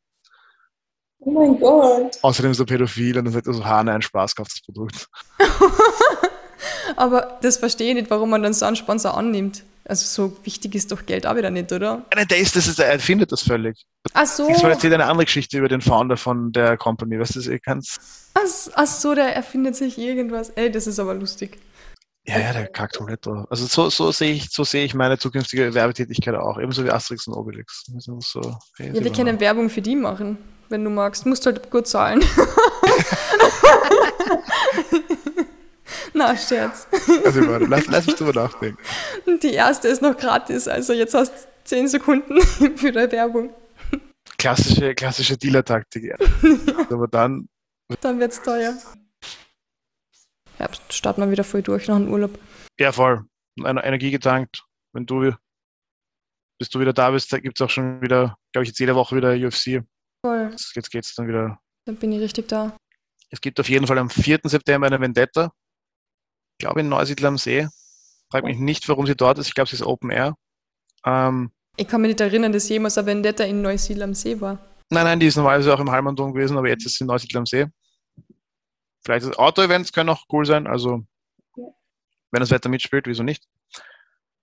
Oh 1.23 1.31
mein 1.31 1.59
Gott. 1.59 2.17
außerdem 2.21 2.51
ist 2.51 2.59
er 2.59 2.65
pädophil 2.65 3.17
und 3.17 3.25
dann 3.25 3.33
sagt 3.33 3.47
er 3.47 3.53
so, 3.53 3.63
Hane, 3.63 3.93
ein 3.93 4.01
Spaß, 4.01 4.35
kauft 4.35 4.51
das 4.53 4.61
Produkt. 4.61 5.07
Aber 6.95 7.39
das 7.41 7.57
verstehe 7.57 7.89
ich 7.89 7.95
nicht, 7.95 8.09
warum 8.09 8.29
man 8.29 8.43
dann 8.43 8.53
so 8.53 8.65
einen 8.65 8.75
Sponsor 8.75 9.17
annimmt. 9.17 9.63
Also 9.85 10.05
so 10.05 10.37
wichtig 10.45 10.75
ist 10.75 10.91
doch 10.91 11.05
Geld 11.05 11.25
auch 11.25 11.35
wieder 11.35 11.49
nicht, 11.49 11.71
oder? 11.71 12.05
Nein, 12.15 12.27
der 12.27 12.37
ist, 12.37 12.55
das 12.55 12.67
ist, 12.67 12.79
er 12.79 12.87
erfindet 12.91 13.31
das 13.31 13.41
völlig. 13.41 13.83
Ach 14.13 14.25
so, 14.27 14.47
Ich 14.49 14.57
soll 14.57 14.69
erzählen 14.71 14.93
eine 14.93 15.05
andere 15.07 15.25
Geschichte 15.25 15.57
über 15.57 15.67
den 15.67 15.81
Founder 15.81 16.17
von 16.17 16.51
der 16.51 16.77
Company. 16.77 17.19
Weißt 17.19 17.35
du, 17.35 17.41
ihr 17.51 17.59
kannst. 17.59 17.99
ach, 18.75 18.87
so, 18.87 19.15
der 19.15 19.35
erfindet 19.35 19.75
sich 19.75 19.97
irgendwas. 19.97 20.49
Ey, 20.51 20.71
das 20.71 20.87
ist 20.87 20.99
aber 20.99 21.13
lustig. 21.15 21.57
Ja, 22.25 22.37
ja, 22.39 22.53
der 22.53 22.67
kackt 22.67 22.95
komplett 22.97 23.25
drauf. 23.25 23.47
Also 23.49 23.65
so, 23.65 23.89
so 23.89 24.11
sehe 24.11 24.33
ich, 24.33 24.49
so 24.51 24.63
sehe 24.63 24.85
ich 24.85 24.93
meine 24.93 25.17
zukünftige 25.17 25.73
Werbetätigkeit 25.73 26.35
auch. 26.35 26.59
Ebenso 26.59 26.85
wie 26.85 26.91
Asterix 26.91 27.25
und 27.27 27.33
Obelix. 27.33 27.83
Das 27.93 28.05
So, 28.05 28.39
hey, 28.77 28.89
Ja, 28.89 28.93
wir 28.93 29.01
lieber- 29.01 29.15
können 29.15 29.39
Werbung 29.39 29.69
für 29.71 29.81
die 29.81 29.95
machen, 29.95 30.37
wenn 30.69 30.83
du 30.83 30.91
magst. 30.91 31.25
Musst 31.25 31.45
halt 31.47 31.71
gut 31.71 31.87
zahlen. 31.87 32.23
Na, 36.13 36.35
Scherz. 36.35 36.87
Also, 37.25 37.47
warte, 37.47 37.65
lass, 37.65 37.87
lass 37.87 38.05
mich 38.05 38.15
drüber 38.15 38.33
nachdenken. 38.33 38.77
Die 39.41 39.53
erste 39.53 39.87
ist 39.87 40.01
noch 40.01 40.17
gratis, 40.17 40.67
also 40.67 40.93
jetzt 40.93 41.13
hast 41.13 41.31
du 41.33 41.47
10 41.65 41.87
Sekunden 41.87 42.41
für 42.77 42.91
die 42.91 43.11
Werbung. 43.11 43.53
Klassische, 44.37 44.93
klassische 44.95 45.37
Dealer-Taktik. 45.37 46.03
Ja. 46.03 46.15
Aber 46.89 47.07
dann, 47.07 47.47
Dann 48.01 48.19
wird's 48.19 48.41
teuer. 48.41 48.75
Ja, 50.59 50.69
starten 50.89 51.21
wir 51.21 51.31
wieder 51.31 51.43
voll 51.43 51.61
durch 51.61 51.87
nach 51.87 51.97
dem 51.97 52.11
Urlaub. 52.11 52.37
ja 52.79 52.91
voll, 52.91 53.23
eine 53.63 53.83
Energie 53.83 54.11
getankt. 54.11 54.63
Wenn 54.93 55.05
du, 55.05 55.31
bis 56.59 56.69
du 56.69 56.79
wieder 56.79 56.93
da 56.93 57.11
bist, 57.11 57.31
da 57.31 57.39
gibt 57.39 57.59
es 57.59 57.65
auch 57.65 57.69
schon 57.69 58.01
wieder, 58.01 58.35
glaube 58.51 58.63
ich, 58.63 58.69
jetzt 58.69 58.79
jede 58.79 58.95
Woche 58.95 59.15
wieder 59.15 59.33
UFC. 59.33 59.83
Voll, 60.25 60.49
Jetzt, 60.51 60.75
jetzt 60.75 60.91
geht 60.91 61.05
es 61.05 61.15
dann 61.15 61.27
wieder 61.27 61.59
dann 61.85 61.95
bin 61.95 62.11
ich 62.11 62.21
richtig 62.21 62.47
da. 62.47 62.77
Es 63.31 63.41
gibt 63.41 63.59
auf 63.59 63.67
jeden 63.69 63.87
Fall 63.87 63.97
am 63.97 64.09
4. 64.09 64.41
September 64.43 64.87
eine 64.87 64.99
Vendetta. 65.01 65.51
Ich 66.61 66.63
glaube 66.63 66.81
in 66.81 66.89
Neusiedl 66.89 67.25
am 67.25 67.39
See. 67.39 67.67
Frag 68.29 68.43
mich 68.43 68.59
nicht, 68.59 68.87
warum 68.87 69.07
sie 69.07 69.15
dort 69.15 69.39
ist. 69.39 69.47
Ich 69.47 69.55
glaube, 69.55 69.67
sie 69.67 69.77
ist 69.77 69.81
Open 69.81 70.11
Air. 70.11 70.35
Ähm, 71.03 71.49
Ich 71.75 71.87
kann 71.87 72.01
mich 72.01 72.09
nicht 72.09 72.21
erinnern, 72.21 72.53
dass 72.53 72.69
jemals 72.69 72.99
eine 72.99 73.07
Vendetta 73.07 73.43
in 73.45 73.63
Neusiedl 73.63 74.03
am 74.03 74.13
See 74.13 74.39
war. 74.39 74.59
nein, 74.91 75.05
nein, 75.05 75.19
die 75.19 75.25
ist 75.25 75.37
normalerweise 75.37 75.73
auch 75.73 75.79
im 75.79 75.89
Halmandom 75.89 76.31
gewesen, 76.35 76.59
aber 76.59 76.69
jetzt 76.69 76.85
ist 76.85 76.99
sie 76.99 77.03
in 77.03 77.07
Neusiedl 77.07 77.39
am 77.39 77.47
See. 77.47 77.65
Vielleicht 79.03 79.25
das 79.25 79.39
Auto-Events 79.39 79.91
können 79.91 80.09
auch 80.09 80.23
cool 80.31 80.45
sein, 80.45 80.67
also 80.67 81.03
Ja. 81.57 81.63
wenn 82.29 82.41
das 82.41 82.51
Wetter 82.51 82.69
mitspielt, 82.69 83.07
wieso 83.07 83.23
nicht? 83.23 83.43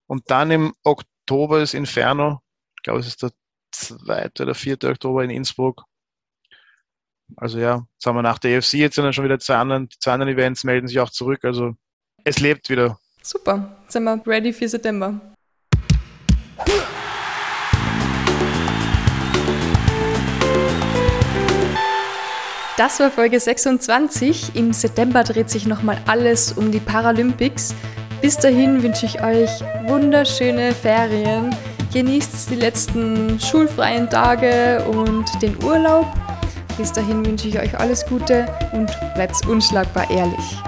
Und 0.09 0.29
dann 0.29 0.51
im 0.51 0.75
Oktober 0.83 1.63
ist 1.63 1.73
Inferno. 1.73 2.41
Ich 2.79 2.83
glaube, 2.83 2.99
es 2.99 3.07
ist 3.07 3.23
der 3.23 3.31
2. 3.71 4.41
oder 4.41 4.57
4. 4.57 4.77
Oktober 4.91 5.23
in 5.23 5.31
Innsbruck. 5.31 5.85
Also 7.37 7.61
ja, 7.61 7.87
sagen 7.97 8.17
wir 8.17 8.23
nach 8.23 8.41
der 8.41 8.57
EFC 8.57 8.73
jetzt 8.75 8.97
sind 8.97 9.05
dann 9.05 9.13
schon 9.13 9.25
wieder 9.25 9.39
zwei 9.39 9.55
anderen, 9.59 9.89
zwei 10.01 10.15
anderen 10.15 10.33
Events, 10.33 10.65
melden 10.65 10.89
sich 10.89 10.99
auch 10.99 11.11
zurück. 11.11 11.45
Also 11.45 11.77
es 12.25 12.39
lebt 12.41 12.69
wieder. 12.71 12.99
Super, 13.23 13.77
sind 13.89 14.05
wir 14.05 14.21
ready 14.27 14.53
für 14.53 14.69
September. 14.69 15.21
Das 22.79 23.01
war 23.01 23.11
Folge 23.11 23.41
26. 23.41 24.55
Im 24.55 24.73
September 24.73 25.25
dreht 25.25 25.51
sich 25.51 25.67
nochmal 25.67 26.01
alles 26.07 26.53
um 26.53 26.71
die 26.71 26.79
Paralympics. 26.79 27.75
Bis 28.23 28.37
dahin 28.37 28.83
wünsche 28.83 29.07
ich 29.07 29.21
euch 29.21 29.51
wunderschöne 29.89 30.73
Ferien. 30.73 31.55
Genießt 31.93 32.51
die 32.51 32.55
letzten 32.55 33.41
schulfreien 33.41 34.09
Tage 34.09 34.85
und 34.91 35.27
den 35.43 35.61
Urlaub. 35.65 36.07
Bis 36.77 36.93
dahin 36.93 37.27
wünsche 37.27 37.49
ich 37.49 37.59
euch 37.59 37.77
alles 37.77 38.07
Gute 38.07 38.47
und 38.73 38.89
bleibt 39.15 39.45
unschlagbar 39.49 40.09
ehrlich. 40.09 40.63